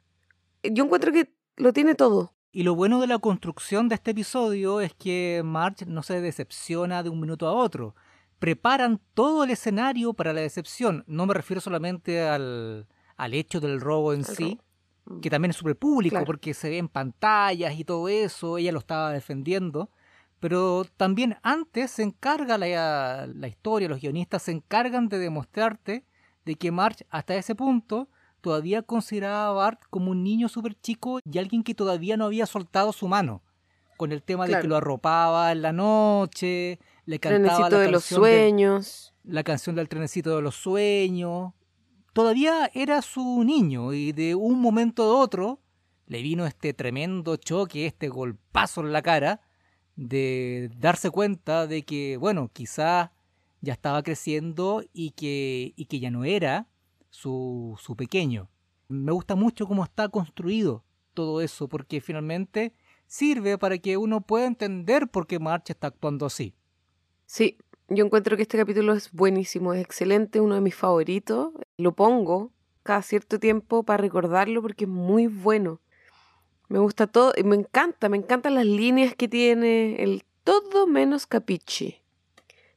Yo 0.63 0.85
encuentro 0.85 1.11
que 1.11 1.33
lo 1.57 1.73
tiene 1.73 1.95
todo. 1.95 2.33
Y 2.51 2.63
lo 2.63 2.75
bueno 2.75 3.01
de 3.01 3.07
la 3.07 3.17
construcción 3.19 3.89
de 3.89 3.95
este 3.95 4.11
episodio 4.11 4.79
es 4.79 4.93
que 4.93 5.41
March 5.43 5.85
no 5.87 6.03
se 6.03 6.21
decepciona 6.21 7.01
de 7.01 7.09
un 7.09 7.19
minuto 7.19 7.47
a 7.47 7.53
otro. 7.53 7.95
Preparan 8.39 9.01
todo 9.13 9.43
el 9.43 9.49
escenario 9.49 10.13
para 10.13 10.33
la 10.33 10.41
decepción. 10.41 11.03
No 11.07 11.25
me 11.25 11.33
refiero 11.33 11.61
solamente 11.61 12.21
al, 12.21 12.87
al 13.17 13.33
hecho 13.33 13.59
del 13.59 13.81
robo 13.81 14.13
en 14.13 14.23
sí. 14.23 14.59
Que 15.21 15.29
también 15.29 15.51
es 15.51 15.57
súper 15.57 15.75
público 15.75 16.23
porque 16.25 16.53
se 16.53 16.69
ve 16.69 16.77
en 16.77 16.87
pantallas 16.87 17.77
y 17.77 17.83
todo 17.83 18.07
eso, 18.07 18.57
ella 18.57 18.71
lo 18.71 18.79
estaba 18.79 19.11
defendiendo. 19.11 19.89
Pero 20.39 20.85
también 20.97 21.37
antes 21.41 21.91
se 21.91 22.03
encarga 22.03 22.57
la, 22.57 23.27
la 23.27 23.47
historia, 23.47 23.87
los 23.87 24.01
guionistas 24.01 24.43
se 24.43 24.51
encargan 24.51 25.07
de 25.07 25.17
demostrarte 25.17 26.05
de 26.45 26.55
que 26.55 26.71
March 26.71 27.05
hasta 27.09 27.35
ese 27.35 27.55
punto 27.55 28.09
todavía 28.41 28.81
consideraba 28.81 29.47
a 29.47 29.51
Bart 29.51 29.81
como 29.89 30.11
un 30.11 30.21
niño 30.21 30.49
súper 30.49 30.75
chico 30.81 31.19
y 31.23 31.37
alguien 31.37 31.63
que 31.63 31.73
todavía 31.73 32.17
no 32.17 32.25
había 32.25 32.45
soltado 32.45 32.91
su 32.91 33.07
mano. 33.07 33.41
Con 33.95 34.11
el 34.11 34.21
tema 34.21 34.45
de 34.45 34.59
que 34.59 34.67
lo 34.67 34.75
arropaba 34.75 35.51
en 35.53 35.61
la 35.61 35.71
noche, 35.71 36.79
le 37.05 37.19
cantaba 37.19 37.69
la 37.69 37.79
de 37.79 37.91
los 37.91 38.03
sueños. 38.03 39.13
la 39.23 39.43
canción 39.43 39.77
del 39.77 39.87
trenecito 39.87 40.35
de 40.35 40.41
los 40.41 40.55
sueños. 40.55 41.53
Todavía 42.13 42.69
era 42.73 43.01
su 43.01 43.43
niño 43.43 43.91
y 43.93 44.11
de 44.11 44.35
un 44.35 44.59
momento 44.61 45.03
a 45.03 45.17
otro 45.17 45.59
le 46.05 46.21
vino 46.21 46.45
este 46.45 46.73
tremendo 46.73 47.37
choque, 47.37 47.87
este 47.87 48.07
golpazo 48.07 48.81
en 48.81 48.93
la 48.93 49.01
cara, 49.01 49.41
de 49.95 50.69
darse 50.77 51.09
cuenta 51.09 51.65
de 51.65 51.83
que, 51.83 52.17
bueno, 52.17 52.49
quizás 52.53 53.09
ya 53.61 53.73
estaba 53.73 54.03
creciendo 54.03 54.83
y 54.93 55.11
que, 55.11 55.73
y 55.75 55.85
que 55.85 55.99
ya 55.99 56.11
no 56.11 56.23
era 56.23 56.67
su, 57.09 57.79
su 57.81 57.95
pequeño. 57.95 58.49
Me 58.89 59.11
gusta 59.11 59.35
mucho 59.35 59.67
cómo 59.67 59.83
está 59.83 60.09
construido 60.09 60.83
todo 61.13 61.41
eso, 61.41 61.67
porque 61.67 62.01
finalmente 62.01 62.75
sirve 63.07 63.57
para 63.57 63.77
que 63.77 63.97
uno 63.97 64.21
pueda 64.21 64.45
entender 64.45 65.07
por 65.07 65.25
qué 65.25 65.39
March 65.39 65.69
está 65.69 65.87
actuando 65.87 66.25
así. 66.25 66.53
Sí, 67.25 67.57
yo 67.95 68.05
encuentro 68.05 68.35
que 68.35 68.43
este 68.43 68.57
capítulo 68.57 68.93
es 68.93 69.11
buenísimo, 69.11 69.73
es 69.73 69.81
excelente, 69.81 70.41
uno 70.41 70.55
de 70.55 70.61
mis 70.61 70.75
favoritos. 70.75 71.51
Lo 71.77 71.93
pongo 71.93 72.51
cada 72.83 73.01
cierto 73.01 73.39
tiempo 73.39 73.83
para 73.83 73.97
recordarlo 73.97 74.61
porque 74.61 74.85
es 74.85 74.89
muy 74.89 75.27
bueno. 75.27 75.79
Me 76.69 76.79
gusta 76.79 77.07
todo 77.07 77.33
y 77.37 77.43
me 77.43 77.55
encanta, 77.55 78.09
me 78.09 78.17
encantan 78.17 78.55
las 78.55 78.65
líneas 78.65 79.15
que 79.15 79.27
tiene, 79.27 80.01
el 80.01 80.23
todo 80.43 80.87
menos 80.87 81.27
capiche. 81.27 82.01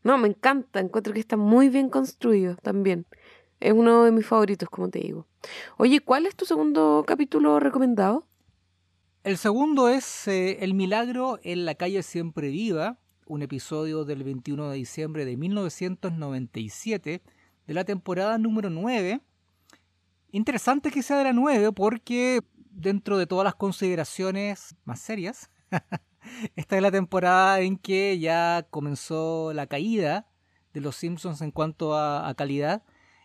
No, 0.02 0.18
me 0.18 0.28
encanta, 0.28 0.80
encuentro 0.80 1.12
que 1.12 1.20
está 1.20 1.36
muy 1.36 1.68
bien 1.68 1.88
construido 1.88 2.56
también. 2.56 3.06
Es 3.58 3.72
uno 3.72 4.04
de 4.04 4.12
mis 4.12 4.26
favoritos, 4.26 4.68
como 4.68 4.88
te 4.90 5.00
digo. 5.00 5.26
Oye, 5.78 6.00
¿cuál 6.00 6.26
es 6.26 6.36
tu 6.36 6.44
segundo 6.44 7.04
capítulo 7.06 7.58
recomendado? 7.58 8.26
El 9.24 9.38
segundo 9.38 9.88
es 9.88 10.28
eh, 10.28 10.58
El 10.60 10.74
milagro 10.74 11.40
en 11.42 11.64
la 11.64 11.74
calle 11.74 12.02
siempre 12.04 12.48
viva, 12.48 12.98
un 13.26 13.42
episodio 13.42 14.04
del 14.04 14.24
21 14.24 14.70
de 14.70 14.76
diciembre 14.76 15.24
de 15.24 15.36
1997 15.36 17.22
de 17.66 17.74
la 17.74 17.84
temporada 17.84 18.38
número 18.38 18.70
9. 18.70 19.20
Interesante 20.32 20.90
que 20.90 21.02
sea 21.02 21.18
de 21.18 21.24
la 21.24 21.32
9 21.32 21.72
porque 21.72 22.42
dentro 22.70 23.18
de 23.18 23.26
todas 23.26 23.44
las 23.44 23.54
consideraciones 23.54 24.74
más 24.84 25.00
serias, 25.00 25.50
Esta 26.56 26.76
es 26.76 26.82
la 26.82 26.90
temporada 26.90 27.60
en 27.60 27.76
que 27.76 28.18
ya 28.18 28.66
comenzó 28.70 29.52
la 29.52 29.66
caída 29.66 30.26
de 30.72 30.80
los 30.80 30.96
Simpsons 30.96 31.40
en 31.40 31.50
cuanto 31.50 31.96
a, 31.96 32.32
calidad. 32.34 32.82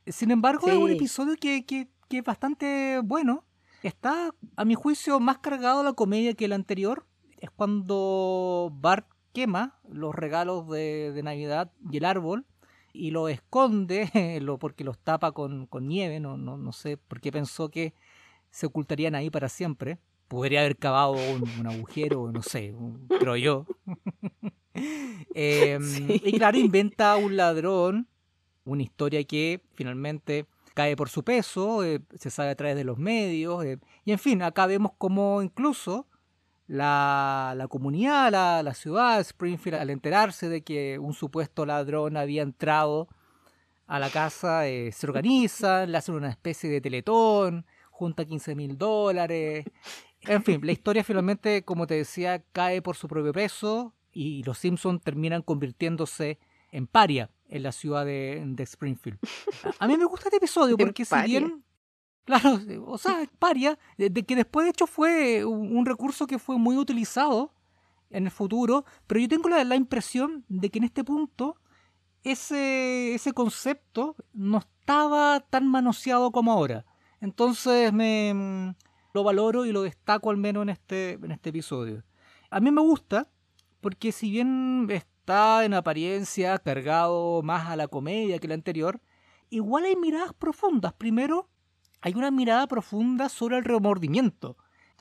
Sin 0.07 0.31
embargo, 0.31 0.67
es 0.67 0.77
un 0.77 0.91
episodio 0.91 1.35
que, 1.35 1.65
que, 1.65 1.89
es 2.09 2.23
bastante 2.23 2.99
bueno. 3.03 3.45
Está, 3.83 4.33
a 4.55 4.65
mi 4.65 4.75
juicio, 4.75 5.19
más 5.19 5.39
cargado 5.39 5.83
la 5.83 5.93
comedia 5.93 6.33
que 6.33 6.45
el 6.45 6.53
anterior. 6.53 7.07
Es 7.39 7.49
cuando 7.49 8.69
Bart 8.71 9.07
quema 9.33 9.79
los 9.89 10.13
regalos 10.15 10.67
de, 10.69 11.19
Navidad 11.23 11.71
y 11.89 11.97
el 11.97 12.05
árbol 12.05 12.45
y 12.93 13.11
lo 13.11 13.29
esconde 13.29 14.09
porque 14.59 14.83
los 14.83 14.97
tapa 14.99 15.31
con, 15.31 15.67
nieve. 15.81 16.19
No, 16.19 16.37
no, 16.37 16.57
no 16.57 16.71
sé 16.71 16.97
por 16.97 17.21
qué 17.21 17.31
pensó 17.31 17.69
que 17.69 17.93
se 18.49 18.65
ocultarían 18.65 19.15
ahí 19.15 19.29
para 19.29 19.49
siempre 19.49 19.99
podría 20.31 20.61
haber 20.61 20.77
cavado 20.77 21.11
un, 21.11 21.67
agujero, 21.67 22.31
no 22.31 22.41
sé, 22.41 22.73
creo 23.19 23.35
yo. 23.35 23.65
Em, 25.33 26.09
y 26.09 26.31
claro, 26.37 26.57
inventa 26.57 27.17
un 27.17 27.35
ladrón, 27.35 28.07
una 28.63 28.81
historia 28.81 29.21
que 29.25 29.61
finalmente 29.73 30.45
cae 30.73 30.95
por 30.95 31.09
su 31.09 31.23
peso, 31.23 31.83
eh, 31.83 32.01
se 32.17 32.29
sabe 32.29 32.51
a 32.51 32.55
través 32.55 32.77
de 32.77 32.85
los 32.85 32.97
medios, 32.97 33.65
eh, 33.65 33.79
y 34.05 34.13
en 34.13 34.19
fin, 34.19 34.41
acá 34.41 34.67
vemos 34.67 34.93
como 34.97 35.41
incluso 35.41 36.07
la, 36.71 37.53
la 37.57 37.67
comunidad, 37.67 38.31
la, 38.31 38.63
la, 38.63 38.73
ciudad 38.73 39.17
de 39.17 39.23
Springfield, 39.23 39.77
al 39.77 39.89
enterarse 39.89 40.47
de 40.47 40.61
que 40.61 40.97
un 40.99 41.13
supuesto 41.13 41.65
ladrón 41.65 42.15
había 42.15 42.43
entrado 42.43 43.09
a 43.87 43.99
la 43.99 44.09
casa, 44.09 44.69
eh, 44.69 44.93
se 44.93 45.05
organizan, 45.05 45.91
le 45.91 45.97
hacen 45.97 46.15
una 46.15 46.29
especie 46.29 46.69
de 46.69 46.79
teletón, 46.79 47.65
junta 47.89 48.23
15 48.23 48.55
mil 48.55 48.77
dólares, 48.77 49.65
En 50.21 50.43
fin, 50.43 50.61
la 50.63 50.71
historia 50.71 51.03
finalmente, 51.03 51.63
como 51.65 51.87
te 51.87 51.95
decía, 51.95 52.41
cae 52.53 52.81
por 52.81 52.95
su 52.95 53.09
propio 53.09 53.33
peso 53.33 53.93
y 54.13 54.41
los 54.43 54.57
Simpsons 54.57 55.01
terminan 55.03 55.41
convirtiéndose 55.41 56.39
en 56.71 56.87
paria 56.87 57.31
en 57.49 57.63
la 57.63 57.73
ciudad 57.73 58.05
de, 58.05 58.41
de 58.45 58.63
Springfield. 58.63 59.19
A, 59.77 59.87
mí 59.87 59.97
me 59.97 60.05
gusta 60.05 60.29
este 60.29 60.37
episodio 60.37 60.77
porque 60.77 61.03
si 61.03 61.21
bien... 61.25 61.65
Claro, 62.25 62.59
o 62.85 62.97
sea, 62.97 63.27
paria, 63.39 63.77
de, 63.97 64.11
que 64.23 64.35
después 64.35 64.65
de 64.65 64.69
hecho 64.69 64.87
fue 64.87 65.43
un, 65.43 65.85
recurso 65.85 66.27
que 66.27 66.37
fue 66.37 66.57
muy 66.57 66.77
utilizado 66.77 67.53
en 68.09 68.25
el 68.25 68.31
futuro, 68.31 68.85
pero 69.07 69.19
yo 69.19 69.27
tengo 69.27 69.49
la, 69.49 69.63
la 69.63 69.75
impresión 69.75 70.45
de 70.47 70.69
que 70.69 70.79
en 70.79 70.85
este 70.85 71.03
punto 71.03 71.55
ese, 72.23 73.15
ese 73.15 73.33
concepto 73.33 74.15
no 74.33 74.59
estaba 74.59 75.39
tan 75.39 75.67
manoseado 75.67 76.31
como 76.31 76.51
ahora. 76.51 76.85
Entonces 77.19 77.93
me 77.93 78.33
mm, 78.33 78.75
lo 79.13 79.23
valoro 79.23 79.65
y 79.65 79.71
lo 79.71 79.83
destaco 79.83 80.29
al 80.29 80.37
menos 80.37 80.63
en 80.63 80.69
este, 80.69 81.13
en 81.13 81.31
este 81.31 81.49
episodio. 81.49 82.03
A 82.49 82.59
mí 82.59 82.71
me 82.71 82.81
gusta 82.81 83.29
porque 83.79 84.11
si 84.11 84.29
bien 84.29 84.87
está 84.89 85.65
en 85.65 85.73
apariencia 85.73 86.57
cargado 86.59 87.41
más 87.41 87.67
a 87.67 87.75
la 87.75 87.87
comedia 87.87 88.39
que 88.39 88.47
el 88.47 88.53
anterior, 88.53 89.01
igual 89.49 89.85
hay 89.85 89.95
miradas 89.95 90.33
profundas. 90.33 90.93
Primero, 90.93 91.49
hay 92.01 92.13
una 92.15 92.31
mirada 92.31 92.67
profunda 92.67 93.29
sobre 93.29 93.57
el 93.57 93.63
remordimiento. 93.63 94.57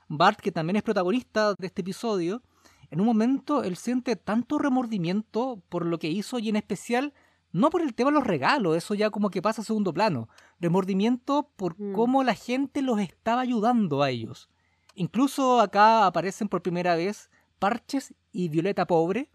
Bart, 0.08 0.40
que 0.40 0.52
también 0.52 0.76
es 0.76 0.82
protagonista 0.82 1.54
de 1.54 1.66
este 1.66 1.82
episodio, 1.82 2.42
en 2.90 3.00
un 3.00 3.06
momento 3.06 3.62
él 3.62 3.76
siente 3.76 4.16
tanto 4.16 4.58
remordimiento 4.58 5.62
por 5.68 5.86
lo 5.86 5.98
que 5.98 6.08
hizo 6.08 6.38
y 6.38 6.48
en 6.48 6.56
especial 6.56 7.12
no 7.52 7.70
por 7.70 7.82
el 7.82 7.94
tema 7.94 8.10
de 8.10 8.14
los 8.18 8.26
regalos, 8.26 8.76
eso 8.76 8.94
ya 8.94 9.10
como 9.10 9.30
que 9.30 9.42
pasa 9.42 9.62
a 9.62 9.64
segundo 9.64 9.92
plano. 9.92 10.28
Remordimiento 10.60 11.50
por 11.56 11.74
Mm. 11.80 11.92
cómo 11.94 12.22
la 12.22 12.34
gente 12.34 12.82
los 12.82 13.00
estaba 13.00 13.40
ayudando 13.40 14.02
a 14.02 14.10
ellos. 14.10 14.48
Incluso 14.94 15.60
acá 15.60 16.06
aparecen 16.06 16.48
por 16.48 16.62
primera 16.62 16.94
vez 16.96 17.30
Parches 17.58 18.14
y 18.32 18.48
Violeta 18.48 18.86
Pobre, 18.86 19.30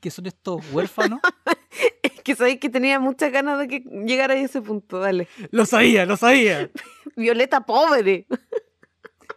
que 0.00 0.10
son 0.10 0.26
estos 0.26 0.60
huérfanos. 0.72 1.20
Que 2.22 2.34
sabéis 2.34 2.60
que 2.60 2.68
tenía 2.68 3.00
muchas 3.00 3.32
ganas 3.32 3.58
de 3.58 3.68
que 3.68 3.80
llegara 3.80 4.34
a 4.34 4.38
ese 4.38 4.62
punto, 4.62 4.98
dale. 4.98 5.28
lo 5.50 5.66
sabía, 5.66 6.06
lo 6.06 6.16
sabía. 6.16 6.70
Violeta 7.16 7.60
pobre. 7.62 8.26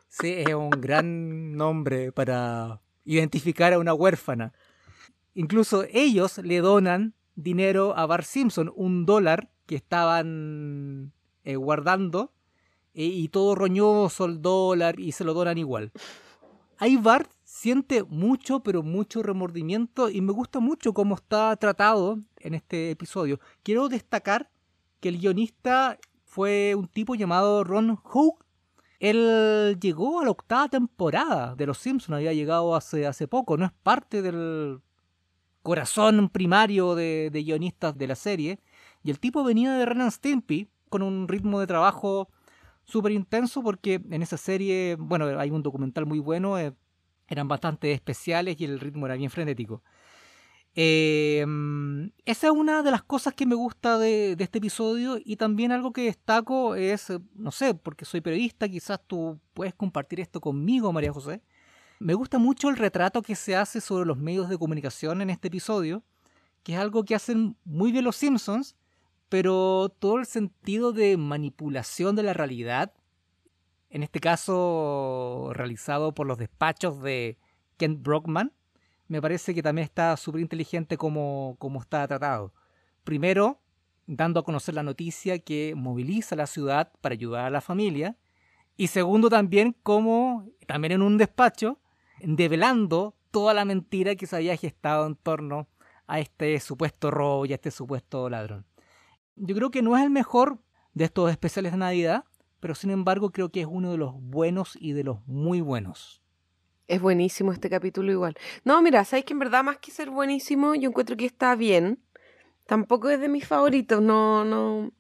Sí, 0.10 0.32
es 0.32 0.54
un 0.54 0.70
gran 0.70 1.56
nombre 1.56 2.12
para 2.12 2.82
identificar 3.06 3.74
a 3.74 3.80
una 3.80 3.94
huérfana. 3.94 4.54
Incluso 5.34 5.86
ellos 5.92 6.38
le 6.38 6.60
donan 6.60 7.16
dinero 7.36 7.98
a 7.98 8.06
Bart 8.06 8.26
Simpson, 8.26 8.72
un 8.76 9.06
dólar 9.06 9.50
que 9.66 9.76
estaban 9.76 11.14
eh, 11.44 11.56
guardando, 11.56 12.32
eh, 12.94 13.06
y 13.06 13.30
todo 13.30 13.56
roñoso 13.56 14.26
el 14.26 14.42
dólar, 14.42 15.00
y 15.00 15.14
se 15.14 15.24
lo 15.24 15.34
donan 15.34 15.58
igual. 15.58 15.92
Ahí 16.78 16.98
Bart 16.98 17.32
siente 17.64 18.04
mucho, 18.04 18.60
pero 18.60 18.84
mucho 18.84 19.24
remordimiento, 19.24 20.10
y 20.10 20.20
me 20.20 20.34
gusta 20.34 20.60
mucho 20.60 20.94
cómo 20.94 21.16
está 21.16 21.56
tratado 21.56 22.20
en 22.40 22.56
este 22.56 22.92
episodio. 22.92 23.40
Quiero 23.64 23.88
destacar 23.88 24.50
que 25.00 25.08
el 25.08 25.18
guionista 25.18 25.98
fue 26.26 26.76
un 26.76 26.90
tipo 26.90 27.16
llamado 27.16 27.64
Ron 27.64 27.96
Hook, 27.96 28.44
él 29.00 29.78
llegó 29.80 30.20
a 30.20 30.26
la 30.26 30.32
octava 30.32 30.68
temporada 30.68 31.56
de 31.56 31.66
Los 31.66 31.78
Simpsons, 31.78 32.18
había 32.18 32.34
llegado 32.34 32.76
hace, 32.76 33.08
hace 33.08 33.30
poco, 33.30 33.56
no 33.56 33.64
es 33.64 33.72
parte 33.72 34.22
del 34.22 34.82
corazón 35.62 36.28
primario 36.28 36.96
de, 36.96 37.30
guionistas 37.34 37.98
de 37.98 38.08
la 38.08 38.16
serie. 38.16 38.60
Y 39.04 39.10
el 39.10 39.22
tipo 39.22 39.42
venía 39.42 39.72
de 39.72 39.86
Ren 39.86 40.02
and 40.02 40.12
Stimpy 40.12 40.68
con 40.90 41.02
un 41.02 41.30
ritmo 41.30 41.62
de 41.62 41.68
trabajo 41.68 42.28
súper 42.84 43.14
intenso 43.14 43.64
porque 43.64 44.02
en 44.12 44.22
esa 44.22 44.36
serie, 44.36 44.98
bueno, 45.00 45.40
hay 45.40 45.50
un 45.50 45.64
documental 45.64 46.06
muy 46.06 46.20
bueno, 46.20 46.60
eh, 46.60 46.74
eran 47.28 47.48
bastante 47.48 47.92
especiales 47.92 48.60
y 48.60 48.66
el 48.66 48.80
ritmo 48.80 49.06
era 49.06 49.16
bien 49.16 49.30
frenético. 49.30 49.84
Eh, 50.76 51.46
esa 52.26 52.48
es 52.48 52.54
una 52.54 52.82
de 52.82 52.90
las 52.90 53.04
cosas 53.04 53.34
que 53.36 53.46
me 53.46 53.56
gusta 53.56 54.00
de, 54.00 54.36
este 54.40 54.58
episodio 54.58 55.20
y 55.24 55.36
también 55.36 55.72
algo 55.72 55.94
que 55.94 56.06
destaco 56.06 56.76
es, 56.76 57.14
no 57.36 57.52
sé, 57.52 57.76
porque 57.76 58.06
soy 58.06 58.22
periodista, 58.22 58.68
quizás 58.68 59.00
tú 59.06 59.40
puedes 59.54 59.76
compartir 59.76 60.20
esto 60.20 60.42
conmigo, 60.42 60.92
María 60.92 61.14
José. 61.14 61.42
Me 62.00 62.16
gusta 62.16 62.40
mucho 62.40 62.70
el 62.70 62.78
retrato 62.78 63.22
que 63.22 63.36
se 63.36 63.56
hace 63.56 63.82
sobre 63.82 64.06
los 64.06 64.18
medios 64.18 64.50
de 64.50 64.58
comunicación 64.58 65.22
en 65.22 65.30
este 65.30 65.48
episodio, 65.50 66.04
que 66.64 66.74
es 66.74 66.80
algo 66.80 67.06
que 67.06 67.16
hacen 67.16 67.56
muy 67.66 67.92
bien 67.92 68.04
los 68.04 68.16
Simpsons, 68.16 68.76
pero 69.30 69.90
todo 70.00 70.18
el 70.18 70.26
sentido 70.26 70.92
de 70.92 71.18
manipulación 71.18 72.16
de 72.16 72.24
la 72.24 72.34
realidad, 72.34 72.94
en 73.94 74.02
este 74.02 74.20
caso 74.20 75.52
realizado 75.54 76.16
por 76.16 76.26
los 76.26 76.40
despachos 76.40 77.00
de 77.04 77.38
Kent 77.78 78.02
Brockman, 78.02 78.52
me 79.08 79.22
parece 79.22 79.54
que 79.54 79.62
también 79.62 79.86
está 79.86 80.18
súper 80.18 80.42
inteligente 80.42 80.98
como, 80.98 81.58
como 81.60 81.80
está 81.80 82.08
tratado. 82.08 82.56
Primero, 83.04 83.62
dando 84.08 84.40
a 84.40 84.44
conocer 84.44 84.74
la 84.74 84.82
noticia 84.82 85.38
que 85.38 85.76
moviliza 85.78 86.34
a 86.34 86.40
la 86.40 86.48
ciudad 86.48 86.92
para 87.02 87.14
ayudar 87.14 87.46
a 87.46 87.50
la 87.52 87.62
familia. 87.62 88.18
Y 88.78 88.88
segundo, 88.88 89.30
también 89.30 89.76
como, 89.84 90.50
también 90.66 90.94
en 90.94 91.04
un 91.04 91.20
despacho, 91.20 91.80
develando 92.20 93.16
toda 93.30 93.54
la 93.54 93.64
mentira 93.64 94.16
que 94.16 94.26
se 94.26 94.36
había 94.36 94.58
gestado 94.58 95.06
en 95.06 95.16
torno 95.16 95.68
a 96.08 96.20
este 96.20 96.60
supuesto 96.60 97.12
robo 97.12 97.46
y 97.46 97.52
a 97.52 97.56
este 97.56 97.70
supuesto 97.70 98.28
ladrón. 98.28 98.66
Yo 99.36 99.54
creo 99.54 99.70
que 99.70 99.84
no 99.84 99.96
es 99.96 100.02
el 100.02 100.10
mejor 100.10 100.58
de 100.96 101.06
estos 101.06 101.30
especiales 101.30 101.74
de 101.74 101.78
Navidad, 101.78 102.26
pero 102.64 102.76
sin 102.76 102.92
embargo 102.92 103.34
creo 103.34 103.50
que 103.50 103.60
es 103.60 103.68
uno 103.70 103.92
de 103.92 103.98
los 103.98 104.14
buenos 104.22 104.78
y 104.80 104.94
de 104.94 105.04
los 105.04 105.18
muy 105.28 105.60
buenos. 105.60 106.22
Es 106.88 107.02
buenísimo 107.02 107.52
este 107.52 107.70
capítulo 107.70 108.10
igual. 108.10 108.38
No, 108.64 108.82
mira, 108.82 109.04
sabes 109.04 109.26
que 109.26 109.34
en 109.34 109.40
verdad 109.40 109.66
más 109.66 109.80
que 109.80 109.92
ser 109.92 110.10
buenísimo, 110.10 110.74
yo 110.74 110.88
encuentro 110.88 111.18
que 111.18 111.26
está 111.26 111.58
bien. 111.58 112.00
Tampoco 112.66 113.10
es 113.10 113.20
de 113.20 113.28
mis 113.28 113.46
favoritos, 113.46 114.02
no, 114.02 114.46
no, 114.46 114.94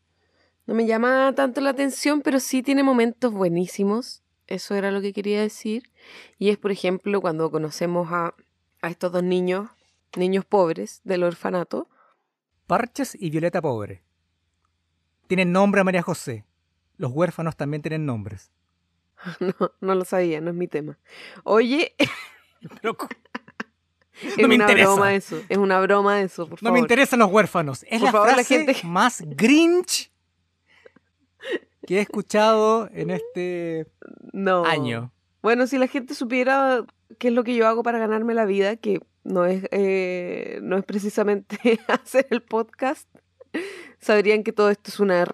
no 0.66 0.74
me 0.74 0.86
llama 0.86 1.32
tanto 1.38 1.62
la 1.62 1.70
atención, 1.70 2.22
pero 2.22 2.42
sí 2.42 2.64
tiene 2.64 2.84
momentos 2.84 3.32
buenísimos. 3.32 4.24
Eso 4.48 4.76
era 4.76 4.92
lo 4.92 5.00
que 5.00 5.14
quería 5.14 5.40
decir. 5.40 5.84
Y 6.38 6.50
es, 6.50 6.58
por 6.58 6.72
ejemplo, 6.74 7.22
cuando 7.22 7.50
conocemos 7.50 8.10
a, 8.12 8.36
a 8.82 8.90
estos 8.90 9.14
dos 9.14 9.24
niños, 9.24 9.70
niños 10.18 10.44
pobres 10.44 11.00
del 11.06 11.24
orfanato. 11.24 11.88
Parches 12.68 13.16
y 13.18 13.30
Violeta 13.30 13.62
Pobre. 13.62 14.04
Tienen 15.28 15.54
nombre 15.54 15.82
María 15.86 16.02
José. 16.02 16.44
Los 16.98 17.12
huérfanos 17.12 17.56
también 17.56 17.82
tienen 17.82 18.06
nombres. 18.06 18.52
No, 19.40 19.72
no 19.80 19.96
lo 19.96 20.04
sabía, 20.06 20.42
no 20.42 20.50
es 20.50 20.56
mi 20.56 20.68
tema. 20.68 20.98
Oye, 21.44 21.96
Pero 22.82 22.98
es 24.22 24.38
No 24.38 24.48
me 24.48 24.56
una 24.56 24.66
interesa. 24.66 24.90
broma 24.90 25.14
eso, 25.14 25.42
es 25.50 25.58
una 25.58 25.80
broma 25.82 26.22
eso, 26.22 26.44
por 26.48 26.62
no 26.62 26.68
favor. 26.68 26.74
me 26.74 26.80
interesan 26.80 27.20
los 27.20 27.32
huérfanos. 27.32 27.84
Es 27.84 28.00
Por 28.00 28.08
la 28.08 28.12
favor, 28.12 28.28
la 28.30 28.34
frase 28.36 28.58
gente- 28.58 28.76
más 28.86 29.22
grinch 29.26 30.12
que 31.86 31.98
he 31.98 32.02
escuchado 32.02 32.90
en 32.94 33.10
este 33.12 33.88
No. 34.32 34.66
año. 34.66 35.12
Bueno, 35.42 35.68
si 35.68 35.78
la 35.78 35.88
gente 35.88 36.14
supiera 36.16 36.86
qué 37.20 37.28
es 37.28 37.34
lo 37.34 37.44
que 37.44 37.56
yo 37.56 37.68
hago 37.68 37.84
para 37.84 38.00
ganarme 38.00 38.34
la 38.34 38.46
vida, 38.46 38.78
que 38.78 39.02
no 39.26 39.46
es, 39.46 39.66
eh, 39.72 40.60
no 40.64 40.78
es 40.78 40.86
precisamente 40.86 41.80
hacer 41.88 42.28
el 42.30 42.42
podcast, 42.42 43.08
sabrían 44.00 44.44
que 44.44 44.54
todo 44.54 44.70
esto 44.70 44.90
es 44.90 45.00
una, 45.02 45.26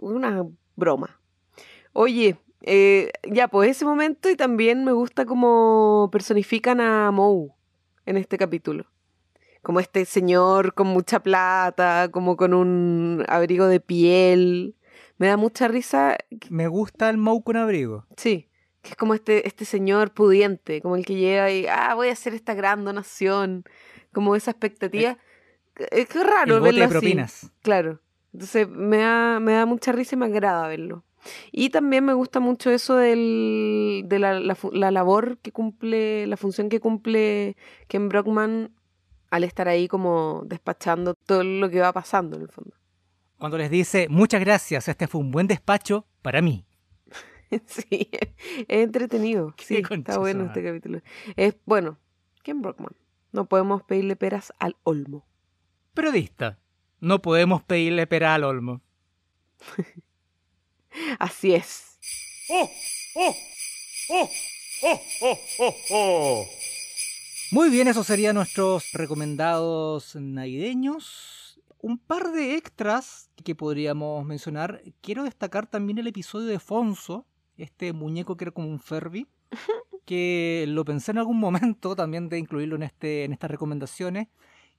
una 0.00 0.44
broma. 0.76 1.20
Oye, 1.92 2.38
eh, 2.62 3.10
ya, 3.30 3.48
pues 3.48 3.70
ese 3.70 3.84
momento 3.84 4.28
y 4.28 4.36
también 4.36 4.84
me 4.84 4.92
gusta 4.92 5.24
cómo 5.24 6.08
personifican 6.12 6.80
a 6.80 7.10
Moe 7.10 7.50
en 8.04 8.16
este 8.16 8.38
capítulo. 8.38 8.86
Como 9.62 9.80
este 9.80 10.04
señor 10.04 10.74
con 10.74 10.86
mucha 10.86 11.20
plata, 11.20 12.08
como 12.12 12.36
con 12.36 12.54
un 12.54 13.24
abrigo 13.28 13.66
de 13.66 13.80
piel. 13.80 14.76
Me 15.18 15.28
da 15.28 15.36
mucha 15.36 15.66
risa 15.66 16.18
Me 16.50 16.68
gusta 16.68 17.08
el 17.10 17.16
Mou 17.18 17.42
con 17.42 17.56
abrigo. 17.56 18.06
Sí, 18.16 18.48
que 18.82 18.90
es 18.90 18.96
como 18.96 19.14
este, 19.14 19.46
este 19.48 19.64
señor 19.64 20.12
pudiente, 20.12 20.80
como 20.80 20.96
el 20.96 21.04
que 21.04 21.14
llega 21.14 21.50
y, 21.50 21.66
ah, 21.66 21.94
voy 21.94 22.08
a 22.08 22.12
hacer 22.12 22.34
esta 22.34 22.54
gran 22.54 22.84
donación, 22.84 23.64
como 24.12 24.36
esa 24.36 24.52
expectativa. 24.52 25.18
Es 25.90 26.08
que 26.08 26.18
es 26.18 26.26
raro 26.26 26.56
el 26.56 26.60
bote 26.60 26.72
verlo 26.72 26.78
de 26.78 26.84
así. 26.84 26.92
propinas. 26.92 27.50
Claro. 27.62 28.00
Entonces 28.36 28.68
me 28.68 28.98
da, 28.98 29.40
me 29.40 29.54
da 29.54 29.64
mucha 29.64 29.92
risa 29.92 30.14
y 30.14 30.18
me 30.18 30.26
agrada 30.26 30.68
verlo. 30.68 31.04
Y 31.52 31.70
también 31.70 32.04
me 32.04 32.12
gusta 32.12 32.38
mucho 32.38 32.70
eso 32.70 32.96
del, 32.96 34.04
de 34.04 34.18
la, 34.18 34.38
la 34.38 34.90
labor 34.90 35.38
que 35.38 35.52
cumple, 35.52 36.26
la 36.26 36.36
función 36.36 36.68
que 36.68 36.78
cumple 36.78 37.56
Ken 37.88 38.10
Brockman 38.10 38.74
al 39.30 39.42
estar 39.42 39.68
ahí 39.68 39.88
como 39.88 40.42
despachando 40.44 41.14
todo 41.14 41.44
lo 41.44 41.70
que 41.70 41.80
va 41.80 41.94
pasando 41.94 42.36
en 42.36 42.42
el 42.42 42.48
fondo. 42.50 42.76
Cuando 43.38 43.56
les 43.56 43.70
dice, 43.70 44.06
muchas 44.10 44.42
gracias, 44.42 44.86
este 44.86 45.06
fue 45.06 45.22
un 45.22 45.30
buen 45.30 45.46
despacho 45.46 46.06
para 46.20 46.42
mí. 46.42 46.66
Sí, 47.64 48.10
es 48.12 48.66
entretenido. 48.68 49.54
Qué 49.56 49.64
Sí, 49.64 49.82
está 49.88 50.18
bueno 50.18 50.44
este 50.44 50.62
capítulo. 50.62 51.00
Es 51.36 51.56
bueno, 51.64 51.96
Ken 52.42 52.60
Brockman. 52.60 52.92
No 53.32 53.48
podemos 53.48 53.82
pedirle 53.82 54.14
peras 54.14 54.52
al 54.58 54.76
olmo. 54.82 55.24
Periodista. 55.94 56.58
No 57.00 57.20
podemos 57.20 57.62
pedirle 57.62 58.06
pera 58.06 58.34
al 58.34 58.44
olmo. 58.44 58.80
Así 61.18 61.54
es. 61.54 61.98
¡Oh! 62.48 62.70
¡Oh! 63.16 63.34
¡Oh! 64.10 64.30
¡Oh, 64.82 65.00
oh, 65.22 65.38
oh, 65.58 65.74
oh! 65.90 66.46
Muy 67.52 67.70
bien, 67.70 67.88
esos 67.88 68.06
serían 68.06 68.34
nuestros 68.34 68.92
recomendados 68.92 70.16
navideños. 70.16 71.60
Un 71.80 71.98
par 71.98 72.32
de 72.32 72.56
extras 72.56 73.30
que 73.44 73.54
podríamos 73.54 74.24
mencionar. 74.24 74.82
Quiero 75.00 75.24
destacar 75.24 75.66
también 75.66 75.98
el 75.98 76.08
episodio 76.08 76.48
de 76.48 76.58
Fonso, 76.58 77.26
este 77.56 77.92
muñeco 77.92 78.36
que 78.36 78.44
era 78.44 78.50
como 78.50 78.68
un 78.68 78.80
Furby, 78.80 79.28
que 80.04 80.64
lo 80.68 80.84
pensé 80.84 81.12
en 81.12 81.18
algún 81.18 81.38
momento 81.38 81.94
también 81.94 82.28
de 82.28 82.38
incluirlo 82.38 82.76
en, 82.76 82.82
este, 82.82 83.24
en 83.24 83.32
estas 83.32 83.50
recomendaciones. 83.50 84.28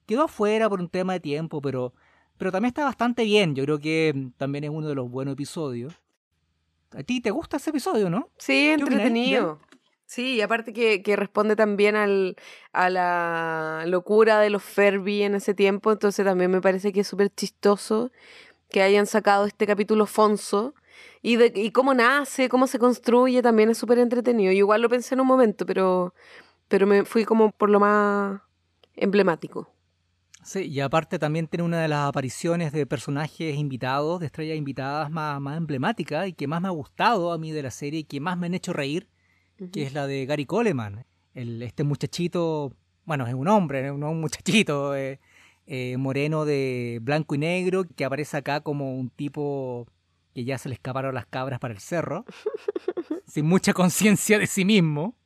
Quedó 0.05 0.23
afuera 0.23 0.69
por 0.69 0.79
un 0.79 0.89
tema 0.89 1.13
de 1.13 1.19
tiempo, 1.19 1.61
pero, 1.61 1.93
pero 2.37 2.51
también 2.51 2.69
está 2.69 2.83
bastante 2.85 3.23
bien. 3.23 3.55
Yo 3.55 3.63
creo 3.63 3.79
que 3.79 4.29
también 4.37 4.63
es 4.63 4.69
uno 4.69 4.87
de 4.87 4.95
los 4.95 5.09
buenos 5.09 5.33
episodios. 5.33 5.93
¿A 6.91 7.03
ti 7.03 7.21
te 7.21 7.31
gusta 7.31 7.57
ese 7.57 7.71
episodio, 7.71 8.09
no? 8.09 8.29
Sí, 8.37 8.69
entretenido. 8.69 9.59
Sí, 10.05 10.35
y 10.35 10.41
aparte 10.41 10.71
que, 10.71 11.03
que 11.03 11.17
responde 11.17 11.57
también 11.57 11.97
al, 11.97 12.37
a 12.71 12.89
la 12.89 13.83
locura 13.87 14.39
de 14.39 14.49
los 14.49 14.63
Furby 14.63 15.23
en 15.23 15.35
ese 15.35 15.53
tiempo, 15.53 15.91
entonces 15.91 16.25
también 16.25 16.49
me 16.49 16.61
parece 16.61 16.93
que 16.93 17.01
es 17.01 17.07
súper 17.07 17.29
chistoso 17.29 18.11
que 18.69 18.81
hayan 18.81 19.05
sacado 19.05 19.45
este 19.45 19.67
capítulo 19.67 20.05
Fonso 20.05 20.73
y, 21.21 21.35
de, 21.35 21.51
y 21.53 21.71
cómo 21.71 21.93
nace, 21.93 22.47
cómo 22.47 22.67
se 22.67 22.79
construye, 22.79 23.41
también 23.41 23.69
es 23.69 23.77
súper 23.77 23.99
entretenido. 23.99 24.53
Yo 24.53 24.59
igual 24.59 24.81
lo 24.81 24.87
pensé 24.87 25.13
en 25.15 25.21
un 25.21 25.27
momento, 25.27 25.65
pero, 25.65 26.13
pero 26.69 26.87
me 26.87 27.03
fui 27.03 27.25
como 27.25 27.51
por 27.51 27.69
lo 27.69 27.81
más 27.81 28.39
emblemático. 28.95 29.69
Sí, 30.47 30.61
y 30.61 30.79
aparte 30.79 31.19
también 31.19 31.47
tiene 31.47 31.63
una 31.63 31.81
de 31.81 31.89
las 31.89 32.07
apariciones 32.07 32.71
de 32.71 32.85
personajes 32.85 33.57
invitados, 33.57 34.21
de 34.21 34.27
estrellas 34.27 34.57
invitadas 34.57 35.11
más, 35.11 35.41
más 35.41 35.57
emblemáticas 35.57 36.25
y 36.29 36.31
que 36.31 36.47
más 36.47 36.61
me 36.61 36.69
ha 36.69 36.71
gustado 36.71 37.33
a 37.33 37.37
mí 37.37 37.51
de 37.51 37.63
la 37.63 37.69
serie 37.69 37.99
y 37.99 38.03
que 38.05 38.21
más 38.21 38.37
me 38.37 38.47
han 38.47 38.53
hecho 38.53 38.71
reír 38.71 39.09
que 39.71 39.83
es 39.83 39.93
la 39.93 40.07
de 40.07 40.25
Gary 40.25 40.45
Coleman. 40.45 41.05
El, 41.33 41.61
este 41.61 41.83
muchachito, 41.83 42.73
bueno, 43.05 43.27
es 43.27 43.33
un 43.33 43.47
hombre, 43.47 43.91
no 43.91 44.11
un 44.11 44.21
muchachito, 44.21 44.95
eh, 44.95 45.19
eh, 45.65 45.97
moreno 45.97 46.45
de 46.45 46.99
blanco 47.01 47.35
y 47.35 47.39
negro, 47.39 47.83
que 47.83 48.05
aparece 48.05 48.37
acá 48.37 48.61
como 48.61 48.95
un 48.95 49.09
tipo 49.09 49.87
que 50.33 50.45
ya 50.45 50.57
se 50.57 50.69
le 50.69 50.75
escaparon 50.75 51.13
las 51.15 51.25
cabras 51.25 51.59
para 51.59 51.73
el 51.73 51.79
cerro, 51.79 52.25
sin 53.27 53.45
mucha 53.45 53.73
conciencia 53.73 54.39
de 54.39 54.47
sí 54.47 54.63
mismo. 54.63 55.17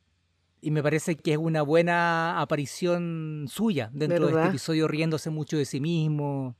Y 0.64 0.70
me 0.70 0.80
parece 0.82 1.16
que 1.16 1.32
es 1.32 1.38
una 1.38 1.62
buena 1.62 2.40
aparición 2.40 3.46
suya 3.48 3.90
dentro 3.92 4.28
de 4.28 4.32
este 4.32 4.48
episodio, 4.48 4.86
riéndose 4.86 5.28
mucho 5.28 5.58
de 5.58 5.64
sí 5.64 5.80
mismo. 5.80 6.54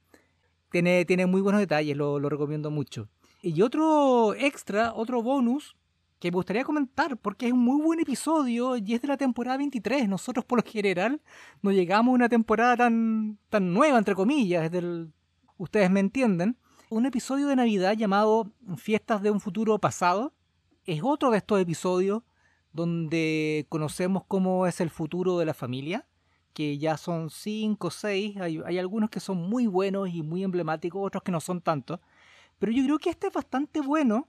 Tiene, 0.72 1.04
tiene 1.04 1.26
muy 1.26 1.40
buenos 1.40 1.60
detalles, 1.60 1.96
lo, 1.96 2.18
lo 2.18 2.28
recomiendo 2.28 2.70
mucho. 2.72 3.08
Y 3.42 3.62
otro 3.62 4.34
extra, 4.34 4.92
otro 4.92 5.22
bonus, 5.22 5.76
que 6.18 6.32
me 6.32 6.36
gustaría 6.36 6.64
comentar 6.64 7.16
porque 7.16 7.46
es 7.46 7.52
un 7.52 7.60
muy 7.60 7.80
buen 7.80 8.00
episodio 8.00 8.76
y 8.76 8.94
es 8.94 9.02
de 9.02 9.08
la 9.08 9.16
temporada 9.16 9.56
23. 9.56 10.08
Nosotros 10.08 10.44
por 10.44 10.64
lo 10.64 10.68
general 10.68 11.20
no 11.62 11.70
llegamos 11.70 12.12
a 12.12 12.14
una 12.14 12.28
temporada 12.28 12.76
tan, 12.76 13.38
tan 13.50 13.72
nueva, 13.72 13.98
entre 13.98 14.16
comillas, 14.16 14.70
del, 14.70 15.12
ustedes 15.58 15.90
me 15.92 16.00
entienden. 16.00 16.56
Un 16.90 17.06
episodio 17.06 17.46
de 17.46 17.54
Navidad 17.54 17.94
llamado 17.94 18.52
Fiestas 18.76 19.22
de 19.22 19.30
un 19.30 19.40
futuro 19.40 19.78
pasado 19.78 20.32
es 20.86 21.00
otro 21.04 21.30
de 21.30 21.38
estos 21.38 21.60
episodios 21.60 22.22
donde 22.72 23.66
conocemos 23.68 24.24
cómo 24.26 24.66
es 24.66 24.80
el 24.80 24.90
futuro 24.90 25.38
de 25.38 25.46
la 25.46 25.54
familia, 25.54 26.06
que 26.54 26.78
ya 26.78 26.96
son 26.96 27.30
cinco 27.30 27.88
o 27.88 27.90
seis, 27.90 28.37
hay, 28.38 28.61
hay 28.64 28.78
algunos 28.78 29.11
que 29.11 29.20
son 29.20 29.38
muy 29.38 29.66
buenos 29.66 30.08
y 30.11 30.22
muy 30.22 30.42
emblemáticos, 30.42 31.02
otros 31.04 31.22
que 31.22 31.32
no 31.32 31.40
son 31.40 31.61
tanto, 31.61 32.00
pero 32.58 32.72
yo 32.72 32.85
creo 32.85 32.98
que 32.98 33.11
este 33.11 33.28
es 33.28 33.32
bastante 33.32 33.80
bueno 33.80 34.28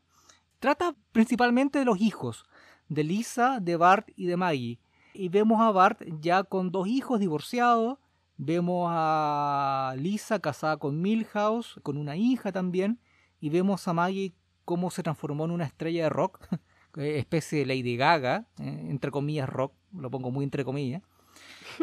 Trata 0.64 0.96
principalmente 1.12 1.80
de 1.80 1.84
los 1.84 2.00
hijos, 2.00 2.46
de 2.88 3.04
Lisa, 3.04 3.60
de 3.60 3.76
Bart 3.76 4.08
y 4.16 4.28
de 4.28 4.38
Maggie. 4.38 4.80
Y 5.14 5.28
vemos 5.28 5.60
a 5.60 5.72
Bart 5.72 6.02
ya 6.22 6.46
con 6.46 6.72
dos 6.72 6.88
hijos 6.88 7.20
divorciados. 7.20 7.98
Vemos 8.38 8.88
a 8.90 9.94
Lisa 9.98 10.40
casada 10.40 10.78
con 10.78 11.02
Milhouse, 11.02 11.82
con 11.84 11.98
una 11.98 12.16
hija 12.16 12.54
también. 12.54 13.02
Y 13.42 13.50
vemos 13.50 13.86
a 13.90 13.94
Maggie 13.94 14.36
cómo 14.64 14.90
se 14.90 15.04
transformó 15.04 15.44
en 15.44 15.52
una 15.52 15.66
estrella 15.66 16.04
de 16.04 16.10
rock, 16.10 16.40
especie 16.98 17.60
de 17.60 17.66
Lady 17.66 17.98
Gaga, 17.98 18.48
eh, 18.60 18.88
entre 18.90 19.12
comillas 19.12 19.50
rock, 19.50 19.74
lo 19.94 20.12
pongo 20.12 20.32
muy 20.32 20.44
entre 20.44 20.64
comillas. 20.64 21.02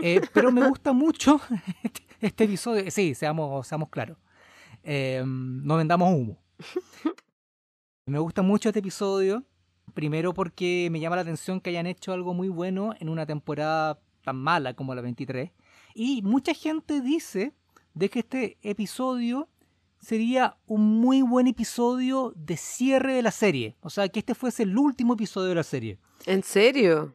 Eh, 0.03 0.21
pero 0.33 0.53
me 0.53 0.69
gusta 0.69 0.93
mucho 0.93 1.41
este, 1.83 2.03
este, 2.21 2.45
episodio. 2.45 2.89
Sí, 2.93 3.13
seamos, 3.17 3.67
seamos 3.67 3.89
claros. 3.89 4.19
Eh, 4.85 5.25
no 5.27 5.77
vendamos 5.77 6.15
humo. 6.15 6.39
Me 8.07 8.19
gusta 8.21 8.43
mucho 8.43 8.69
este 8.69 8.79
episodio, 8.79 9.45
primero 9.95 10.35
porque 10.35 10.89
me 10.91 10.99
llama 10.99 11.15
la 11.15 11.23
atención 11.23 11.61
que 11.61 11.71
hayan 11.71 11.87
hecho 11.87 12.13
algo 12.13 12.35
muy 12.35 12.49
bueno 12.49 12.93
en 12.99 13.09
una 13.09 13.25
temporada 13.25 14.01
tan 14.25 14.37
mala 14.37 14.75
como 14.75 14.95
la 14.97 15.03
23. 15.03 15.51
Y 15.95 16.23
mucha 16.23 16.53
gente 16.55 17.01
dice 17.03 17.53
de 17.95 18.09
que 18.09 18.21
este 18.21 18.59
episodio 18.63 19.49
sería 20.01 20.57
un 20.67 21.01
muy 21.01 21.23
buen 21.23 21.47
episodio 21.47 22.33
de 22.37 22.57
cierre 22.57 23.15
de 23.15 23.23
la 23.23 23.31
serie. 23.31 23.77
O 23.81 23.91
sea, 23.91 24.09
que 24.09 24.21
este 24.21 24.35
fuese 24.35 24.65
el 24.65 24.77
último 24.77 25.15
episodio 25.15 25.49
de 25.51 25.55
la 25.55 25.63
serie. 25.63 25.99
¿En 26.27 26.43
serio? 26.43 27.15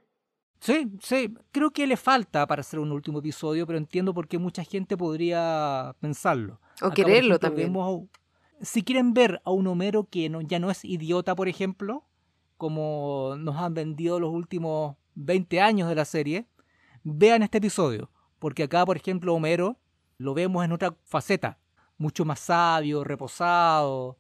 Sí, 0.60 0.92
sí, 1.02 1.34
creo 1.52 1.72
que 1.72 1.86
le 1.86 1.98
falta 1.98 2.48
para 2.48 2.62
hacer 2.62 2.80
un 2.80 2.92
último 2.92 3.20
episodio, 3.20 3.68
pero 3.68 3.78
entiendo 3.78 4.14
por 4.14 4.28
qué 4.28 4.38
mucha 4.38 4.64
gente 4.64 4.98
podría 4.98 5.96
pensarlo. 6.00 6.60
O 6.82 6.92
quererlo 6.92 7.40
también 7.40 7.74
si 8.62 8.84
quieren 8.84 9.14
ver 9.14 9.42
a 9.44 9.52
un 9.52 9.68
Homero 9.68 10.06
que 10.10 10.32
ya 10.48 10.60
no 10.60 10.72
es 10.72 10.86
idiota, 10.86 11.36
por 11.36 11.48
ejemplo, 11.48 12.06
como 12.58 13.36
nos 13.38 13.58
han 13.58 13.74
vendido 13.74 14.20
los 14.20 14.32
últimos 14.32 14.96
20 15.16 15.62
años 15.62 15.90
de 15.90 15.96
la 15.96 16.06
serie, 16.06 16.48
vean 17.04 17.44
este 17.44 17.58
episodio. 17.58 18.10
Porque 18.40 18.64
acá, 18.64 18.86
por 18.86 18.98
ejemplo, 18.98 19.34
Homero 19.34 19.78
lo 20.18 20.34
vemos 20.34 20.64
en 20.64 20.72
otra 20.72 20.96
faceta, 21.04 21.60
mucho 21.98 22.26
más 22.26 22.40
sabio, 22.40 23.04
reposado, 23.04 24.18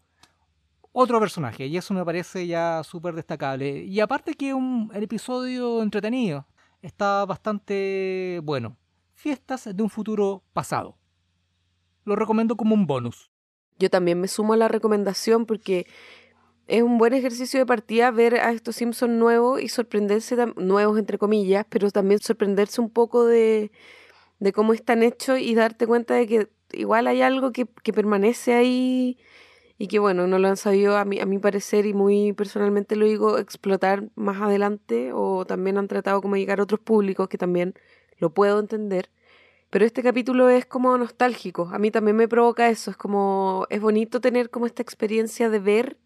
otro 0.91 1.19
personaje, 1.19 1.67
y 1.67 1.75
eso 1.75 1.93
me 1.93 2.05
parece 2.05 2.47
ya 2.47 2.81
súper 2.83 3.15
destacable. 3.15 3.83
Y 3.83 3.99
aparte 3.99 4.33
que 4.33 4.53
un, 4.53 4.89
el 4.93 5.03
episodio 5.03 5.83
entretenido, 5.83 6.47
está 6.81 7.25
bastante 7.25 8.39
bueno. 8.43 8.77
Fiestas 9.13 9.75
de 9.75 9.83
un 9.83 9.89
futuro 9.89 10.43
pasado. 10.53 10.97
Lo 12.05 12.15
recomiendo 12.15 12.55
como 12.55 12.75
un 12.75 12.87
bonus. 12.87 13.31
Yo 13.77 13.89
también 13.89 14.21
me 14.21 14.27
sumo 14.27 14.53
a 14.53 14.57
la 14.57 14.67
recomendación 14.67 15.45
porque 15.45 15.85
es 16.67 16.81
un 16.81 16.97
buen 16.97 17.13
ejercicio 17.13 17.59
de 17.59 17.65
partida 17.65 18.09
ver 18.11 18.35
a 18.35 18.51
estos 18.51 18.77
Simpsons 18.77 19.13
nuevos 19.13 19.61
y 19.61 19.67
sorprenderse, 19.67 20.35
nuevos 20.55 20.97
entre 20.97 21.17
comillas, 21.17 21.65
pero 21.69 21.91
también 21.91 22.19
sorprenderse 22.21 22.79
un 22.79 22.89
poco 22.89 23.25
de, 23.25 23.71
de 24.39 24.53
cómo 24.53 24.73
están 24.73 25.03
hechos 25.03 25.39
y 25.39 25.55
darte 25.55 25.87
cuenta 25.87 26.13
de 26.13 26.27
que 26.27 26.54
igual 26.71 27.07
hay 27.07 27.21
algo 27.21 27.51
que, 27.51 27.67
que 27.83 27.93
permanece 27.93 28.53
ahí 28.53 29.17
y 29.77 29.87
que 29.87 29.99
bueno, 29.99 30.27
no 30.27 30.39
lo 30.39 30.47
han 30.47 30.57
sabido 30.57 30.97
a 30.97 31.05
mi, 31.05 31.19
a 31.19 31.25
mi 31.25 31.37
parecer 31.39 31.85
y 31.85 31.93
muy 31.93 32.33
personalmente 32.33 32.95
lo 32.95 33.05
digo 33.05 33.37
explotar 33.37 34.09
más 34.15 34.41
adelante 34.41 35.11
o 35.13 35.45
también 35.45 35.77
han 35.77 35.87
tratado 35.87 36.21
como 36.21 36.37
llegar 36.37 36.59
a 36.59 36.63
otros 36.63 36.79
públicos 36.79 37.27
que 37.27 37.37
también 37.37 37.73
lo 38.19 38.33
puedo 38.33 38.59
entender. 38.59 39.09
Pero 39.69 39.85
este 39.85 40.03
capítulo 40.03 40.49
es 40.49 40.65
como 40.65 40.97
nostálgico. 40.97 41.69
A 41.73 41.79
mí 41.79 41.91
también 41.91 42.15
me 42.15 42.27
provoca 42.27 42.69
eso. 42.69 42.91
Es 42.91 42.97
como, 42.97 43.67
es 43.69 43.81
bonito 43.81 44.21
tener 44.21 44.49
como 44.49 44.65
esta 44.67 44.81
experiencia 44.81 45.49
de 45.49 45.59
ver 45.59 45.97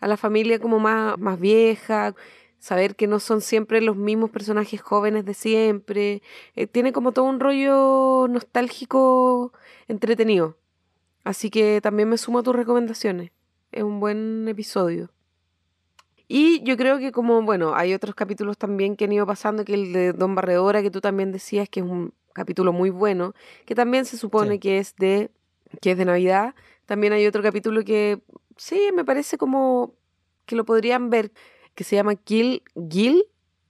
a 0.00 0.06
la 0.06 0.16
familia 0.16 0.60
como 0.60 0.78
más, 0.78 1.18
más 1.18 1.40
vieja, 1.40 2.14
saber 2.58 2.96
que 2.96 3.06
no 3.06 3.20
son 3.20 3.40
siempre 3.40 3.80
los 3.80 3.96
mismos 3.96 4.30
personajes 4.30 4.80
jóvenes 4.80 5.24
de 5.24 5.34
siempre. 5.34 6.22
Eh, 6.54 6.66
tiene 6.66 6.92
como 6.92 7.12
todo 7.12 7.26
un 7.26 7.40
rollo 7.40 8.26
nostálgico 8.28 9.52
entretenido. 9.88 10.56
Así 11.24 11.50
que 11.50 11.80
también 11.80 12.08
me 12.08 12.18
sumo 12.18 12.40
a 12.40 12.42
tus 12.42 12.54
recomendaciones. 12.54 13.32
Es 13.72 13.82
un 13.82 14.00
buen 14.00 14.46
episodio. 14.48 15.10
Y 16.28 16.62
yo 16.64 16.76
creo 16.76 16.98
que 16.98 17.12
como, 17.12 17.42
bueno, 17.42 17.74
hay 17.74 17.94
otros 17.94 18.14
capítulos 18.14 18.58
también 18.58 18.96
que 18.96 19.04
han 19.04 19.12
ido 19.12 19.26
pasando, 19.26 19.64
que 19.64 19.74
el 19.74 19.92
de 19.92 20.12
Don 20.12 20.34
Barredora, 20.34 20.82
que 20.82 20.90
tú 20.90 21.00
también 21.00 21.30
decías 21.30 21.68
que 21.68 21.80
es 21.80 21.86
un 21.86 22.12
capítulo 22.32 22.72
muy 22.72 22.90
bueno, 22.90 23.34
que 23.64 23.74
también 23.74 24.04
se 24.04 24.16
supone 24.16 24.58
que 24.58 24.78
es 24.78 24.96
de 24.96 25.30
que 25.80 25.92
es 25.92 25.98
de 25.98 26.04
Navidad. 26.04 26.54
También 26.86 27.12
hay 27.12 27.26
otro 27.26 27.42
capítulo 27.42 27.84
que 27.84 28.20
sí, 28.56 28.90
me 28.94 29.04
parece 29.04 29.38
como 29.38 29.94
que 30.46 30.56
lo 30.56 30.64
podrían 30.64 31.10
ver, 31.10 31.32
que 31.76 31.84
se 31.84 31.94
llama 31.94 32.14
Gil, 32.26 32.64
Gil, 32.90 33.22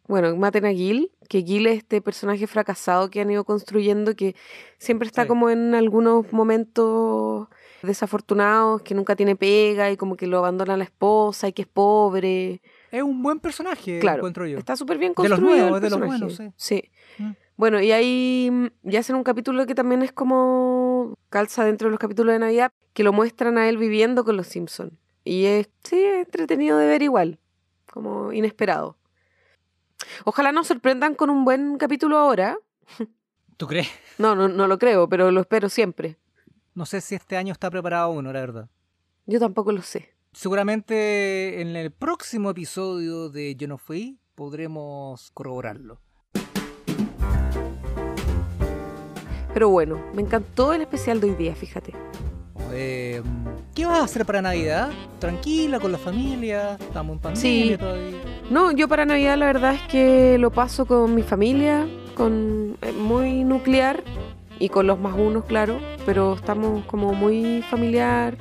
bueno, 0.09 0.34
maten 0.36 0.64
a 0.64 0.70
Gil, 0.70 1.11
que 1.28 1.42
Gil 1.42 1.66
es 1.66 1.78
este 1.78 2.00
personaje 2.00 2.46
fracasado 2.46 3.11
que 3.11 3.20
han 3.20 3.30
ido 3.30 3.44
construyendo, 3.44 4.14
que 4.14 4.34
siempre 4.78 5.09
está 5.09 5.26
como 5.26 5.50
en 5.50 5.74
algunos 5.74 6.32
momentos 6.32 7.48
desafortunados, 7.82 8.82
que 8.82 8.94
nunca 8.94 9.16
tiene 9.16 9.36
pega 9.36 9.90
y 9.90 9.96
como 9.96 10.16
que 10.16 10.28
lo 10.28 10.38
abandona 10.38 10.76
la 10.76 10.84
esposa 10.84 11.48
y 11.48 11.52
que 11.52 11.62
es 11.62 11.68
pobre. 11.68 12.62
Es 12.92 13.02
un 13.02 13.22
buen 13.22 13.40
personaje, 13.40 13.98
claro, 13.98 14.18
encuentro 14.18 14.46
yo. 14.46 14.59
Está 14.59 14.76
súper 14.76 14.98
bien 14.98 15.12
construido. 15.12 15.44
De 15.44 15.50
los 15.50 15.61
nuevos, 15.61 15.80
de 15.82 15.90
los 15.90 15.98
buenos, 15.98 16.36
sí. 16.36 16.52
sí. 16.57 16.90
Mm. 17.18 17.32
Bueno, 17.57 17.80
y 17.80 17.90
ahí 17.90 18.48
mm, 18.52 18.66
ya 18.84 19.00
hacen 19.00 19.16
un 19.16 19.24
capítulo 19.24 19.66
que 19.66 19.74
también 19.74 20.02
es 20.02 20.12
como 20.12 21.18
calza 21.30 21.64
dentro 21.64 21.88
de 21.88 21.90
los 21.90 21.98
capítulos 21.98 22.32
de 22.32 22.38
Navidad, 22.38 22.70
que 22.92 23.02
lo 23.02 23.12
muestran 23.12 23.59
a 23.59 23.68
él 23.68 23.76
viviendo 23.76 24.24
con 24.24 24.36
los 24.36 24.46
Simpsons. 24.46 24.92
Y 25.24 25.46
es, 25.46 25.68
sí, 25.82 26.00
entretenido 26.00 26.78
de 26.78 26.86
ver 26.86 27.02
igual, 27.02 27.40
como 27.97 28.30
inesperado. 28.30 28.99
Ojalá 30.26 30.53
nos 30.53 30.66
sorprendan 30.66 31.14
con 31.14 31.30
un 31.30 31.47
buen 31.47 31.78
capítulo 31.78 32.18
ahora. 32.18 32.59
¿Tú 33.57 33.66
crees? 33.66 33.88
No, 34.18 34.34
no, 34.34 34.49
no 34.49 34.68
lo 34.68 34.78
creo, 34.78 35.09
pero 35.09 35.30
lo 35.30 35.40
espero 35.40 35.70
siempre. 35.70 36.18
No 36.74 36.84
sé 36.84 37.01
si 37.01 37.14
este 37.14 37.38
año 37.38 37.53
está 37.53 37.70
preparado 37.70 38.11
uno, 38.11 38.34
la 38.34 38.40
verdad. 38.40 38.68
Yo 39.24 39.40
tampoco 39.40 39.72
lo 39.72 39.80
sé. 39.80 40.11
Seguramente 40.34 41.62
en 41.62 41.74
el 41.74 41.90
próximo 41.90 42.51
episodio 42.51 43.30
de 43.30 43.57
Yo 43.57 43.66
no 43.66 43.78
fui 43.78 44.18
podremos 44.34 45.30
corroborarlo. 45.30 45.99
Pero 49.55 49.70
bueno, 49.70 49.99
me 50.12 50.20
encantó 50.20 50.74
el 50.74 50.82
especial 50.82 51.18
de 51.18 51.30
hoy 51.30 51.34
día, 51.36 51.55
fíjate. 51.55 51.94
Eh, 52.72 53.22
¿Qué 53.74 53.84
vas 53.86 54.00
a 54.00 54.04
hacer 54.04 54.24
para 54.26 54.42
Navidad? 54.42 54.90
¿Tranquila, 55.18 55.78
con 55.80 55.92
la 55.92 55.98
familia? 55.98 56.76
¿Estamos 56.80 57.14
en 57.16 57.18
pandemia 57.20 57.40
Sí. 57.72 57.76
todavía? 57.78 58.18
No, 58.50 58.70
yo 58.72 58.88
para 58.88 59.04
Navidad 59.04 59.36
la 59.36 59.46
verdad 59.46 59.74
es 59.74 59.82
que 59.82 60.38
lo 60.38 60.50
paso 60.50 60.86
con 60.86 61.14
mi 61.14 61.22
familia, 61.22 61.86
con 62.14 62.76
eh, 62.82 62.92
muy 62.92 63.44
nuclear 63.44 64.02
y 64.58 64.68
con 64.70 64.86
los 64.86 64.98
más 64.98 65.14
unos, 65.18 65.44
claro, 65.44 65.78
pero 66.06 66.34
estamos 66.34 66.84
como 66.86 67.12
muy 67.12 67.62
familiar 67.68 68.36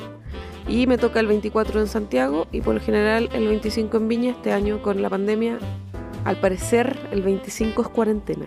y 0.67 0.88
me 0.88 0.97
toca 0.97 1.19
el 1.19 1.28
24 1.28 1.82
en 1.82 1.88
Santiago 1.88 2.47
y 2.51 2.61
por 2.61 2.76
lo 2.76 2.82
general 2.82 3.30
el 3.34 3.47
25 3.47 3.97
en 3.97 4.07
Viña 4.07 4.32
este 4.32 4.51
año 4.53 4.82
con 4.82 5.01
la 5.01 5.09
pandemia. 5.09 5.59
Al 6.23 6.38
parecer 6.38 6.97
el 7.11 7.21
25 7.21 7.82
es 7.84 7.88
cuarentena. 7.89 8.45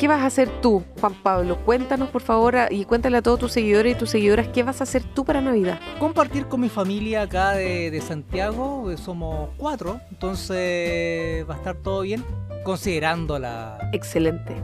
¿Qué 0.00 0.08
vas 0.08 0.22
a 0.22 0.26
hacer 0.28 0.48
tú, 0.62 0.82
Juan 0.98 1.12
Pablo? 1.12 1.58
Cuéntanos 1.58 2.08
por 2.08 2.22
favor 2.22 2.56
y 2.70 2.86
cuéntale 2.86 3.18
a 3.18 3.22
todos 3.22 3.38
tus 3.38 3.52
seguidores 3.52 3.94
y 3.94 3.98
tus 3.98 4.08
seguidoras 4.08 4.48
qué 4.48 4.62
vas 4.62 4.80
a 4.80 4.84
hacer 4.84 5.02
tú 5.04 5.26
para 5.26 5.42
Navidad. 5.42 5.78
Compartir 5.98 6.46
con 6.46 6.62
mi 6.62 6.70
familia 6.70 7.20
acá 7.20 7.50
de, 7.50 7.90
de 7.90 8.00
Santiago, 8.00 8.90
eh, 8.90 8.96
somos 8.96 9.50
cuatro, 9.58 10.00
entonces 10.10 11.46
va 11.46 11.52
a 11.52 11.58
estar 11.58 11.76
todo 11.76 12.00
bien, 12.00 12.24
considerando 12.64 13.38
la, 13.38 13.90
Excelente. 13.92 14.56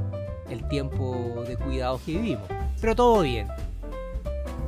el 0.49 0.67
tiempo 0.69 1.45
de 1.47 1.59
cuidados 1.59 2.01
que 2.01 2.13
vivimos. 2.13 2.49
Pero 2.81 2.97
todo 2.97 3.21
bien. 3.21 3.47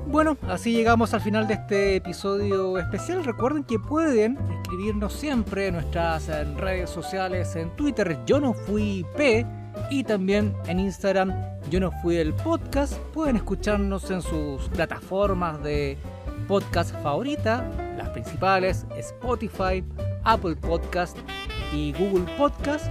Bueno, 0.07 0.37
así 0.49 0.73
llegamos 0.73 1.14
al 1.14 1.23
final 1.23 1.49
de 1.49 1.55
este 1.55 1.97
episodio 1.97 2.77
especial. 2.77 3.25
Recuerden 3.25 3.64
que 3.64 3.79
pueden 3.79 4.37
escribirnos 4.61 5.14
siempre 5.14 5.69
en 5.69 5.77
nuestras 5.77 6.29
redes 6.57 6.91
sociales, 6.91 7.57
en 7.57 7.71
Twitter, 7.71 8.19
yo 8.27 8.39
no 8.39 8.53
fui 8.53 9.07
P, 9.16 9.47
y 9.91 10.05
también 10.05 10.55
en 10.66 10.81
Instagram, 10.81 11.35
yo 11.70 11.81
no 11.81 11.91
fui 12.03 12.16
el 12.16 12.35
podcast. 12.35 12.95
Pueden 13.12 13.37
escucharnos 13.37 14.11
en 14.11 14.22
sus 14.22 14.68
plataformas 14.68 15.62
de 15.62 15.99
podcast 16.47 16.95
favorita, 17.03 17.64
las 17.97 18.09
principales, 18.11 18.87
Spotify, 18.97 19.85
Apple 20.24 20.57
Podcast 20.57 21.16
y 21.72 21.93
Google 21.93 22.26
Podcast. 22.37 22.87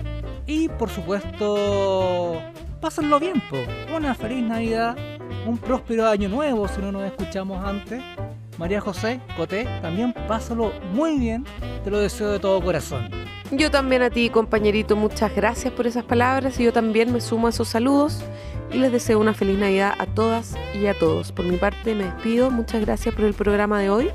Y 0.46 0.70
por 0.70 0.90
supuesto, 0.90 2.42
pásenlo 2.80 3.20
bien, 3.20 3.42
po. 3.50 3.58
Una 3.96 4.14
feliz 4.16 4.44
Navidad, 4.44 4.96
un 5.46 5.58
próspero 5.58 6.08
año 6.08 6.30
nuevo 6.30 6.68
si 6.68 6.82
no 6.82 6.92
nos 6.92 7.04
escuchamos 7.04 7.64
antes. 7.64 8.02
María 8.58 8.82
José, 8.82 9.22
Coté, 9.36 9.66
también 9.82 10.14
pásalo 10.28 10.72
muy 10.92 11.20
bien, 11.20 11.46
te 11.84 11.92
lo 11.92 12.00
deseo 12.00 12.32
de 12.32 12.40
todo 12.40 12.62
corazón. 12.62 13.27
Yo 13.52 13.72
también 13.72 14.02
a 14.02 14.10
ti, 14.10 14.30
compañerito, 14.30 14.96
muchas 14.96 15.34
gracias 15.34 15.74
por 15.74 15.88
esas 15.88 16.04
palabras 16.04 16.60
y 16.60 16.66
yo 16.66 16.74
también 16.74 17.14
me 17.14 17.22
sumo 17.22 17.48
a 17.48 17.50
esos 17.52 17.70
saludos 17.70 18.22
y 18.72 18.78
les 18.78 18.92
deseo 18.92 19.20
una 19.20 19.34
feliz 19.34 19.58
Navidad 19.58 19.94
a 19.98 20.06
todas 20.06 20.56
y 20.74 20.86
a 20.88 20.98
todos. 20.98 21.32
Por 21.32 21.46
mi 21.46 21.56
parte 21.56 21.96
me 21.96 22.04
despido, 22.04 22.52
muchas 22.52 22.82
gracias 22.82 23.16
por 23.16 23.24
el 23.24 23.34
programa 23.34 23.80
de 23.80 23.90
hoy. 23.90 24.12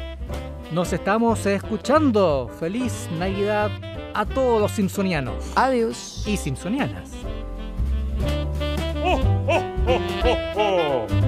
Nos 0.70 0.92
estamos 0.92 1.44
escuchando. 1.46 2.50
Feliz 2.60 3.08
Navidad 3.18 3.70
a 4.14 4.26
todos 4.26 4.60
los 4.60 4.72
simpsonianos. 4.72 5.52
Adiós. 5.54 6.24
Y 6.26 6.36
simpsonianas. 6.36 7.10
Oh, 9.04 9.20
oh, 9.48 9.62
oh, 9.86 10.00
oh, 10.24 11.06
oh! 11.10 11.21